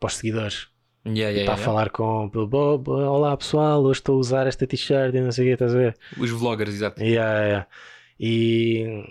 [0.00, 0.68] para os seguidores.
[1.04, 1.64] Yeah, E yeah, está a yeah.
[1.64, 5.48] falar com Bob, olá pessoal, hoje estou a usar esta t-shirt e não sei o
[5.48, 5.96] que, estás a ver?
[6.16, 7.02] Os vloggers, exato.
[7.02, 7.66] Yeah.
[8.20, 9.04] E.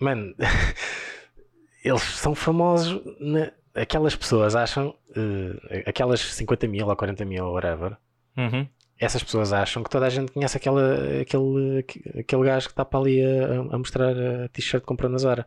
[0.00, 0.34] Mano,
[1.84, 3.00] eles são famosos.
[3.20, 4.94] na- Aquelas pessoas acham.
[5.16, 7.96] eh, aquelas 50 mil ou 40 mil, whatever.
[8.36, 8.68] Uhum.
[9.04, 11.84] Essas pessoas acham que toda a gente conhece aquela, aquele,
[12.20, 15.44] aquele gajo que está para ali a, a mostrar a t-shirt que comprou na Zara.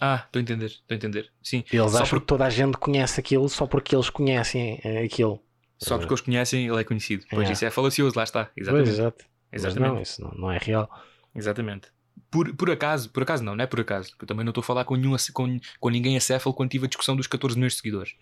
[0.00, 1.30] Ah, estou a entender, estou a entender.
[1.42, 4.80] Sim, Eles Só acham por- que toda a gente conhece aquilo só porque eles conhecem
[4.82, 5.40] eh, aquilo.
[5.78, 7.22] só porque eles conhecem, ele é conhecido.
[7.30, 7.52] Pois Yeah.
[7.52, 8.46] isso é falacioso, lá está.
[8.46, 8.88] Pois, Exatamente.
[8.90, 9.24] exato.
[9.52, 9.92] Mas Exatamente.
[9.94, 10.90] não, isso não, não é real.
[11.34, 11.88] Exatamente.
[12.32, 14.10] Por, por acaso, por acaso não, não é por acaso.
[14.10, 16.86] porque Eu também não estou a falar com, nenhum, com, com ninguém acéfalo quando tive
[16.86, 18.14] a discussão dos 14 milhões de seguidores.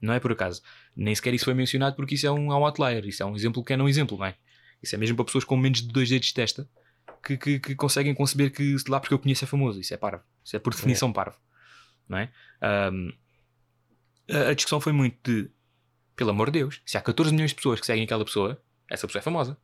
[0.00, 0.62] Não é por acaso.
[0.94, 3.04] Nem sequer isso foi mencionado porque isso é um, é um outlier.
[3.04, 4.36] Isso é um exemplo que é não exemplo, não é?
[4.82, 6.68] Isso é mesmo para pessoas com menos de dois dedos de testa
[7.24, 9.80] que, que, que conseguem conceber que lá porque eu conheço é famoso.
[9.80, 10.22] Isso é parvo.
[10.44, 11.36] Isso é por definição parvo.
[12.08, 12.30] Não é?
[12.60, 13.10] Ahm,
[14.30, 15.50] a, a discussão foi muito de,
[16.14, 19.06] pelo amor de Deus, se há 14 milhões de pessoas que seguem aquela pessoa, essa
[19.06, 19.56] pessoa é famosa.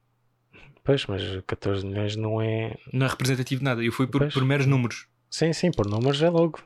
[0.84, 2.76] Pois, mas 14 milhões não é.
[2.92, 3.84] Não é representativo de nada.
[3.84, 4.34] Eu fui por, Pois.
[4.34, 5.06] por meros números.
[5.30, 6.58] Sim, sim, por números é logo.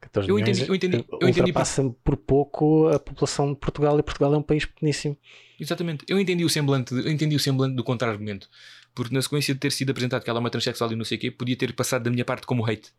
[0.00, 3.98] 14 Eu milhões entendi- eu entendi- eu entendi ultrapassa por pouco a população de Portugal
[3.98, 5.16] e Portugal é um país pequeníssimo.
[5.58, 6.04] Exatamente.
[6.08, 8.48] Eu entendi o semblante, eu entendi o semblante do contra-argumento.
[8.94, 11.18] Porque na sequência de ter sido apresentado que ela é uma transexual e não sei
[11.18, 12.92] o quê, podia ter passado da minha parte como hate.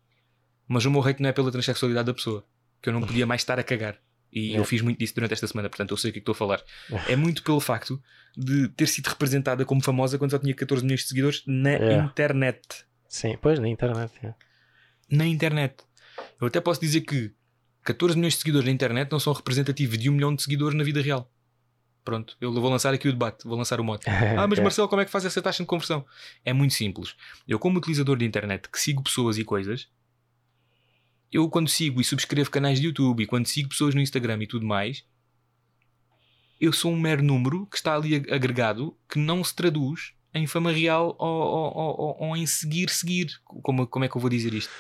[0.68, 2.46] Mas o meu hate não é pela transexualidade da pessoa.
[2.82, 3.98] Que eu não podia mais estar a cagar.
[4.32, 4.60] E É.
[4.60, 6.34] eu fiz muito disso durante esta semana, portanto eu sei o que é que estou
[6.34, 6.62] a falar.
[7.08, 8.02] É muito pelo facto
[8.38, 11.76] de ter sido representada como famosa quando só tinha 14 milhões de seguidores na
[12.06, 12.62] internet.
[13.08, 14.14] Sim, pois, na internet.
[15.10, 15.76] Na internet.
[16.40, 17.32] Eu até posso dizer que
[17.84, 20.84] 14 milhões de seguidores na internet não são representativos de um milhão de seguidores na
[20.84, 21.32] vida real.
[22.06, 24.06] Pronto, eu vou lançar aqui o debate, vou lançar o mote.
[24.38, 24.60] Ah, mas.
[24.60, 26.06] Marcelo, como é que faz essa taxa de conversão?
[26.46, 27.16] É muito simples.
[27.48, 29.88] Eu, como utilizador de internet que sigo pessoas e coisas,
[31.32, 34.48] eu quando sigo e subscrevo canais de YouTube e quando sigo pessoas no Instagram e
[34.48, 35.04] tudo mais,
[36.60, 40.46] eu sou um mero número que está ali ag- agregado que não se traduz em
[40.46, 43.28] fama real ou, ou- ou- ou- em seguir, seguir.
[43.44, 44.72] Como, como é que eu vou dizer isto?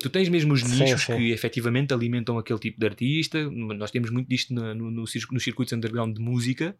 [0.00, 3.48] Tu tens mesmo os nichos que efetivamente alimentam aquele tipo de artista.
[3.50, 6.76] Nós temos muito disto no, no, no, nos circuitos underground de música,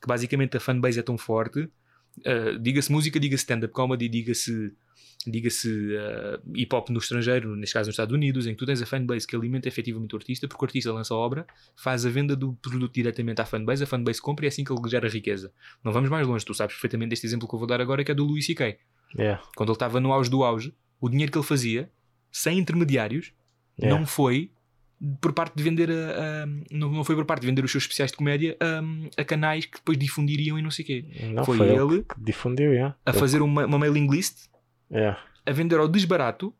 [0.00, 1.68] que basicamente a fanbase é tão forte.
[2.18, 4.72] Uh, diga-se música, diga-se stand-up comedy, diga-se
[5.26, 8.80] diga-se uh, hip hop no estrangeiro, neste caso nos Estados Unidos, em que tu tens
[8.80, 12.10] a fanbase que alimenta efetivamente o artista, porque o artista lança a obra, faz a
[12.10, 15.08] venda do produto diretamente à fanbase, a fanbase compra e é assim que ele gera
[15.08, 15.52] riqueza.
[15.82, 18.12] Não vamos mais longe, tu sabes perfeitamente deste exemplo que eu vou dar agora, que
[18.12, 18.78] é do Louis C.K.
[19.18, 21.90] Yeah, Quando ele estava no auge do auge, o dinheiro que ele fazia,
[22.30, 23.32] sem intermediários,
[23.78, 23.98] yeah.
[23.98, 24.50] não foi
[25.20, 27.84] por parte de vender a, a- não, não foi por parte de vender os seus
[27.84, 31.04] especiais de comédia a, a canais que depois difundiriam e não sei o quê.
[31.32, 32.96] Não, foi foi, ele que difundiu, yeah.
[33.04, 34.48] A Ele- fazer uma, uma mailing list,
[34.90, 35.18] yeah.
[35.44, 36.54] a vender ao desbarato,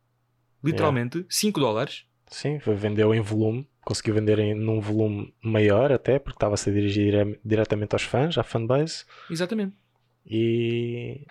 [0.62, 2.04] literalmente, 5 dólares.
[2.28, 7.12] Sim, vendeu em volume, conseguiu vender em, num volume maior até, porque estava-se a dirigir
[7.24, 9.74] dire- diretamente aos fãs, à fanbase, Exatamente.
[10.26, 11.24] e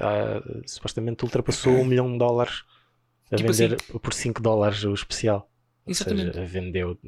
[0.00, 2.64] ah, supostamente ultrapassou um milhão de dólares
[3.30, 5.50] a Tipo vender por 5 dólares o especial.
[5.86, 6.34] Exatamente.
[6.34, 6.98] seja, vendeu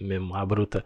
[0.00, 0.84] mesmo à bruta.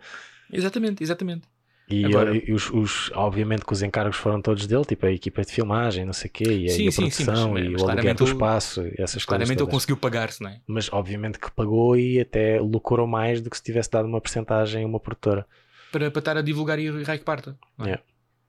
[0.53, 1.47] Exatamente, exatamente.
[1.91, 5.43] E, Agora- e os, os- obviamente que os encargos foram todos dele, tipo a equipa
[5.43, 7.65] de filmagem, não sei o quê, e, a- Sim, e a sim, sim, produção, mas-
[7.65, 10.61] e mas o aluguer claramente do espaço, essas coisas Claramente ele conseguiu pagar-se, não é?
[10.67, 14.85] Mas obviamente que pagou e até lucrou mais do que se tivesse dado uma porcentagem
[14.85, 15.47] a uma produtora.
[15.91, 17.59] Para, para estar a divulgar e que parta.
[17.81, 17.83] é?
[17.85, 18.03] Yeah.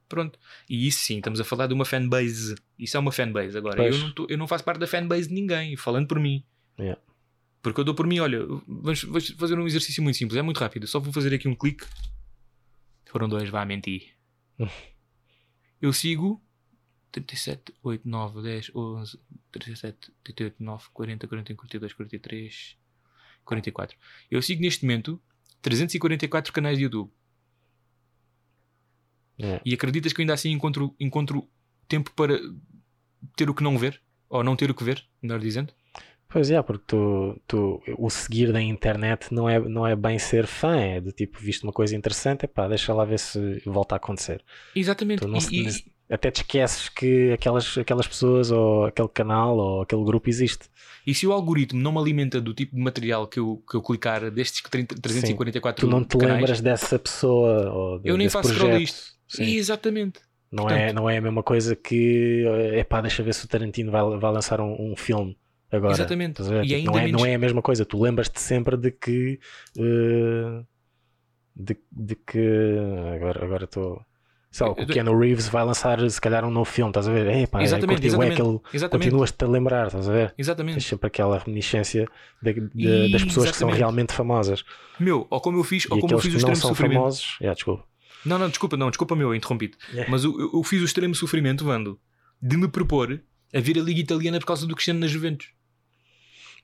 [0.08, 0.38] Pronto.
[0.70, 2.56] E isso sim, estamos a falar de uma fanbase.
[2.78, 3.58] Isso é uma fanbase.
[3.58, 6.44] Agora, eu não, tô- eu não faço parte da fanbase de ninguém, falando por mim.
[6.80, 7.02] Yeah.
[7.64, 10.60] Porque eu dou por mim, olha, vamos, vamos fazer um exercício muito simples, é muito
[10.60, 10.86] rápido.
[10.86, 11.86] Só vou fazer aqui um clique.
[13.06, 14.14] Foram dois, vá mentir.
[15.82, 16.44] Eu sigo
[17.14, 22.78] 37, 8, 9, 10, 11, 37, 38, 9, 40, 41, 42, 43,
[23.46, 23.98] 44.
[24.30, 25.22] Eu sigo neste momento
[25.62, 27.10] 344 canais de YouTube.
[29.40, 29.62] Yeah.
[29.66, 31.50] E acreditas que eu ainda assim encontro, encontro
[31.88, 32.38] tempo para
[33.38, 34.02] ter o que não ver?
[34.28, 35.74] Ou não ter o que ver, melhor dizendo?
[36.34, 40.48] Pois é, porque tu, tu, o seguir da internet não é, não é bem ser
[40.48, 43.98] fã, é do tipo, viste uma coisa interessante, epá, deixa lá ver se volta a
[43.98, 44.44] acontecer.
[44.76, 45.24] Exatamente.
[45.26, 50.04] E- se- e- Até te esqueces que aquelas, aquelas pessoas ou aquele canal ou aquele
[50.04, 50.66] grupo existe.
[51.08, 53.82] E se o algoritmo não me alimenta do tipo de material que eu, que eu
[53.82, 58.28] clicar destes 30 344 Tu não te canais, lembras dessa pessoa ou de- eu nem
[58.28, 59.14] faço scroll isto.
[59.28, 59.56] Sim.
[59.56, 60.20] Exatamente.
[60.52, 62.44] Não, Portanto- é, não é a mesma coisa que
[62.76, 65.36] epá, deixa ver se o Tarantino vai, vai lançar um, um filme
[65.78, 65.94] agora.
[65.94, 66.42] Exatamente.
[66.42, 67.86] E Tipo, ainda não, é, menos- não é a mesma coisa.
[67.86, 69.40] Tu lembras-te sempre de que.
[69.78, 70.64] eh,
[71.56, 72.78] de, de que.
[73.16, 74.02] Agora agora estou.
[74.52, 77.12] Sei lá, Eu- o Keanu Reeves vai lançar se calhar um novo filme, estás a
[77.12, 77.26] ver?
[77.28, 78.42] Epá, Exatamente, curti bué exatamente.
[78.42, 79.06] aquele- Exatamente.
[79.10, 80.28] Continuas-te a lembrar, estás a ver?
[80.28, 80.82] Tens Exatamente.
[80.82, 82.08] sempre aquela reminiscência
[82.42, 83.78] de- de- das pessoas que são Exatamente.
[83.78, 84.64] realmente famosas.
[85.00, 86.70] Meu, ou como eu fiz, ou e como eu fiz o que não extremo são
[86.70, 87.00] sofrimento.
[87.00, 87.38] famosos.
[87.42, 87.84] Yeah, desculpa.
[88.24, 89.76] Não, não, desculpa, não, desculpa meu, interrompi-te.
[89.92, 90.12] Yeah.
[90.12, 92.00] Mas eu, eu- fiz o extremo sofrimento, Vando,
[92.40, 93.20] de me propor
[93.56, 95.48] a ver a Liga Italiana por causa do Cristiano nas Juventus.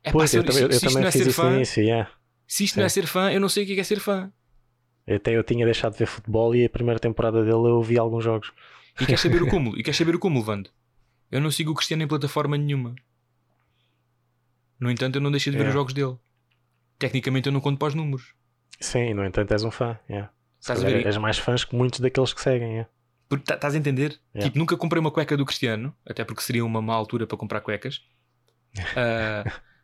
[0.04, 1.56] É Pois, se, eu, eu se isto também não é fiz ser isso no fã,
[1.56, 2.12] início, yeah.
[2.48, 4.32] se isto não é ser fã, eu não sei o que é, é ser fã.
[5.08, 8.24] Até eu tinha deixado de ver futebol e a primeira temporada dele eu vi alguns
[8.24, 8.52] jogos.
[9.02, 9.78] E queres saber o cúmulo?
[9.78, 10.70] E queres saber o cúmulo, Vando?
[11.32, 12.96] Eu não sigo o Cristiano em plataforma nenhuma.
[14.80, 15.68] No entanto, eu não deixei de ver É.
[15.68, 16.16] os jogos dele.
[16.98, 18.34] Tecnicamente, eu não conto para os números.
[18.80, 20.00] Sim, no entanto és um fã.
[20.10, 20.32] Yeah.
[20.60, 21.06] Estás calhar?
[21.06, 22.70] És mais fãs que muitos daqueles que seguem.
[22.72, 22.90] yeah.
[23.28, 24.20] Porque tá- Estás a entender?
[24.34, 24.46] Yeah.
[24.48, 27.62] Tipo, nunca comprei uma cueca do Cristiano, até porque seria uma má altura para comprar
[27.62, 28.02] cuecas.
[28.96, 29.44] Ah,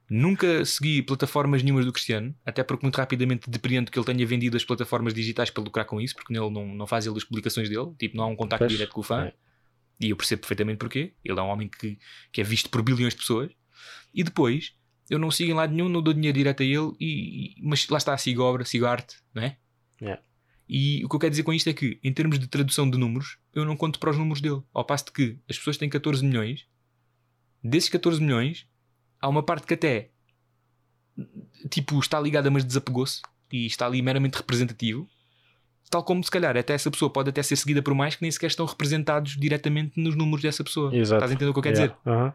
[0.10, 4.56] nunca segui plataformas nenhumas do Cristiano, até porque muito rapidamente depreendo que ele tenha vendido
[4.58, 7.70] as plataformas digitais para lucrar com isso, porque nele não, não faz ele as publicações
[7.70, 9.26] dele, tipo, não há um contacto Pois, direto com o fã.
[9.26, 9.34] é.
[10.00, 11.14] E eu percebo perfeitamente porquê.
[11.24, 11.98] Ele é um homem que,
[12.32, 13.50] que é visto por bilhões de pessoas.
[14.14, 14.74] E depois,
[15.10, 17.88] eu não sigo em lado nenhum, não dou dinheiro direto a ele, e, e- mas
[17.88, 19.58] lá está, sigo obra, sigo arte, não é?
[20.02, 20.22] Yeah.
[20.68, 22.98] E o que eu quero dizer com isto é que, em termos de tradução de
[22.98, 24.62] números, eu não conto para os números dele.
[24.74, 26.66] Ao passo de que as pessoas têm 14 milhões,
[27.64, 28.68] desses 14 milhões,
[29.26, 30.12] há uma parte que até
[31.70, 33.22] tipo está ligada, mas desapegou-se
[33.52, 35.08] e está ali meramente representativo.
[35.90, 38.32] Tal como se calhar até essa pessoa pode até ser seguida por mais que nem
[38.32, 40.96] sequer estão representados diretamente nos números dessa pessoa.
[40.96, 41.18] Exato.
[41.18, 41.96] Estás a entender o que eu quero Yeah.
[41.96, 42.10] dizer?
[42.12, 42.34] Aham.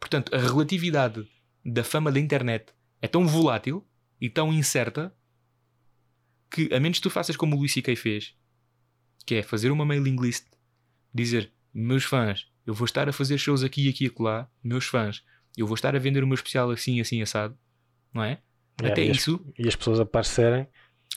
[0.00, 1.28] Portanto, a relatividade
[1.64, 3.86] da fama da internet é tão volátil
[4.20, 5.14] e tão incerta
[6.50, 7.94] que, a menos que tu faças como o Luís C.K.
[7.96, 8.34] fez,
[9.24, 10.46] que é fazer uma mailing list,
[11.14, 15.22] dizer: Meus fãs, eu vou estar a fazer shows aqui, aqui e acolá, meus fãs,
[15.56, 17.56] eu vou estar a vender o meu especial assim, assim, assado,
[18.12, 18.40] não é?
[18.80, 20.66] Yeah, Até e as- isso, E as pessoas aparecerem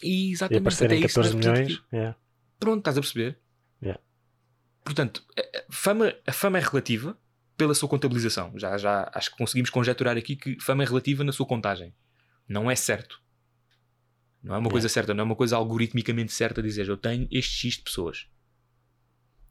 [0.04, 1.58] e e exatamente aparecerem até isso 14 não é milhões.
[1.70, 1.96] representativo.
[1.96, 2.18] yeah.
[2.60, 3.40] Pronto, estás a perceber?
[3.82, 4.02] Yeah.
[4.84, 7.18] Portanto, a, fama, a fama é relativa
[7.58, 8.52] pela sua contabilização.
[8.58, 11.94] Já, já acho que conseguimos conjecturar aqui que fama é relativa na sua contagem.
[12.48, 13.22] Não é certo.
[14.44, 17.68] Não é uma coisa certa, não é uma coisa algoritmicamente certa dizer eu tenho este
[17.68, 18.28] X de pessoas.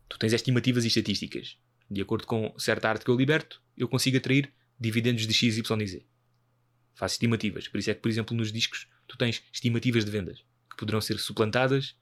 [0.09, 1.57] Tu tens estimativas e estatísticas.
[1.91, 5.81] De acordo com certa arte que eu liberto, eu consigo atrair dividendos de X, Y
[5.83, 6.05] e Z.
[6.95, 7.69] Faço estimativas.
[7.69, 11.01] Por isso é que, por exemplo, nos discos tu tens estimativas de vendas que poderão
[11.01, 11.97] ser suplantadas,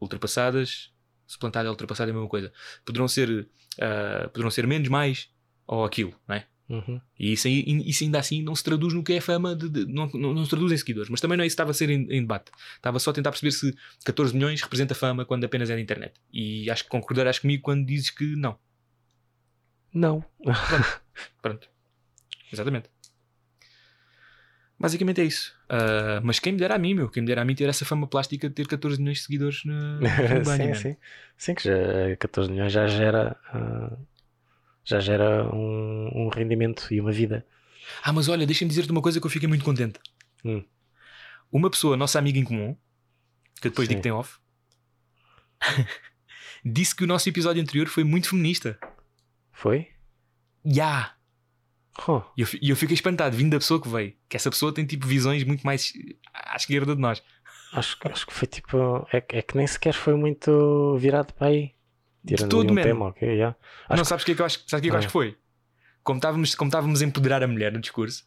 [0.00, 0.90] ultrapassadas.
[1.26, 2.52] Suplantada e ultrapassada é a mesma coisa.
[2.84, 3.48] Poderão ser,
[3.80, 5.30] ah, poderão ser menos, mais
[5.66, 6.46] ou aquilo, não é?
[6.68, 7.00] Uhum.
[7.18, 10.08] E isso, isso ainda assim não se traduz no que é fama, de, de- não,
[10.08, 11.08] não, não se traduz em seguidores.
[11.08, 12.50] Mas também não é isso que estava a ser em, em debate.
[12.76, 13.74] Estava só a tentar perceber se
[14.04, 16.14] 14 milhões representa fama quando apenas é na internet.
[16.32, 18.58] E acho que concordarás comigo quando dizes que não.
[19.92, 20.24] Não.
[21.40, 21.68] Pronto.
[22.52, 22.90] Exatamente.
[24.78, 25.54] Basicamente é isso.
[25.68, 27.84] Ah, mas quem me dera a mim, meu, quem me dera a mim ter essa
[27.84, 30.74] fama plástica de ter 14 milhões de seguidores na, no banho, sim, man.
[30.74, 30.96] sim.
[31.36, 33.36] Sim, que já 14 milhões já gera.
[33.46, 33.96] ah,
[34.84, 37.46] já gera um, um rendimento e uma vida.
[38.02, 39.98] Ah, mas olha, deixa-me dizer-te uma coisa que eu fiquei muito contente.
[40.44, 40.64] Hum.
[41.50, 42.76] Uma pessoa, nossa amiga em comum,
[43.60, 43.90] que eu depois Sim.
[43.90, 44.38] digo que tem off,
[46.64, 48.78] disse que o nosso episódio anterior foi muito feminista.
[49.52, 49.88] Foi?
[50.64, 51.14] Ya!
[52.08, 54.14] Oh, E eu, eu fiquei espantado, vindo da pessoa que veio.
[54.28, 55.92] Que essa pessoa tem tipo visões muito mais
[56.32, 57.22] à esquerda de nós.
[57.74, 59.06] acho, que- acho que foi tipo.
[59.12, 61.72] É, que- é que nem sequer foi muito virado para aí.
[62.26, 62.82] Tirando todo, ali um man.
[62.82, 63.28] tema, ok?
[63.28, 63.56] yeah.
[63.90, 64.98] Não, sabes o que é que eu acho, sabes que, é que eu Ah.
[64.98, 65.36] acho que foi?
[66.04, 68.24] Como estávamos, como estávamos a empoderar a mulher no discurso,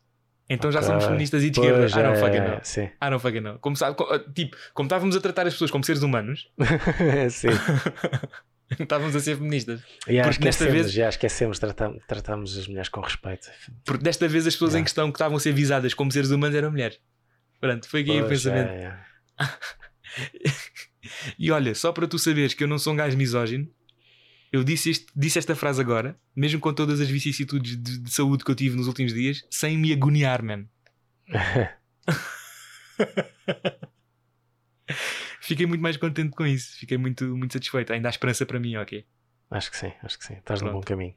[0.49, 0.89] então já Ok.
[0.89, 1.88] somos feministas e de esquerda.
[1.99, 2.59] Ah, não, é, fucking é, não.
[2.63, 2.89] Sim.
[2.99, 3.57] Ah, não, fucking não.
[3.59, 3.95] Como, sabe,
[4.34, 6.49] tipo, como estávamos a tratar as pessoas como seres humanos,
[7.32, 7.47] sim.
[8.80, 9.82] estávamos a ser feministas.
[9.82, 13.47] E Porque acho desta vez- já esquecemos, tratamos, tratamos as mulheres com respeito.
[13.86, 16.55] Porque desta vez as pessoas em questão que estavam a ser visadas como seres humanos
[16.55, 16.99] eram mulheres.
[17.59, 18.70] Pronto, foi aqui o Pois, pensamento.
[18.70, 18.99] é,
[19.39, 19.45] é.
[21.38, 23.70] E olha, só para tu saberes que eu não sou um gajo misógino,
[24.51, 28.43] eu disse, este- disse esta frase agora, mesmo com todas as vicissitudes de, de saúde
[28.43, 30.66] que eu tive nos últimos dias, sem me agoniar, man.
[35.45, 36.75] Fiquei muito mais contente com isso.
[36.79, 37.93] Fiquei muito, muito satisfeito.
[37.93, 39.05] Ainda há esperança para mim, ok?
[39.51, 40.33] Acho que sim, acho que sim.
[40.33, 40.81] Estás no Pronto.
[40.81, 41.13] bom caminho.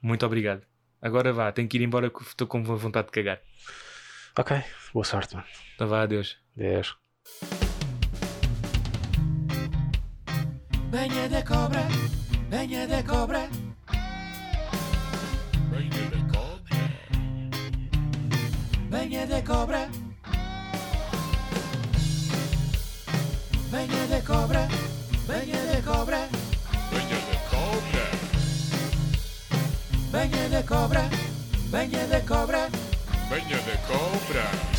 [0.00, 0.62] Muito obrigado.
[1.02, 3.38] Agora vá, tenho que ir embora que estou com vontade de cagar.
[4.38, 4.56] Ok,
[4.94, 5.46] boa sorte, mano.
[5.74, 6.38] Então vá, adeus.
[6.56, 6.96] Deus.
[10.90, 11.82] Venha de cobra,
[12.48, 13.48] venha de cobra,
[15.70, 16.76] Venha de cobra.
[18.90, 20.05] venha de cobra.
[23.76, 24.66] Venha de cobra,
[25.28, 26.28] venha de cobra,
[26.90, 28.04] Venha de cobra.
[30.10, 31.10] venha de cobra,
[31.70, 32.70] venha de cobra.
[33.28, 34.75] Venha de cobra.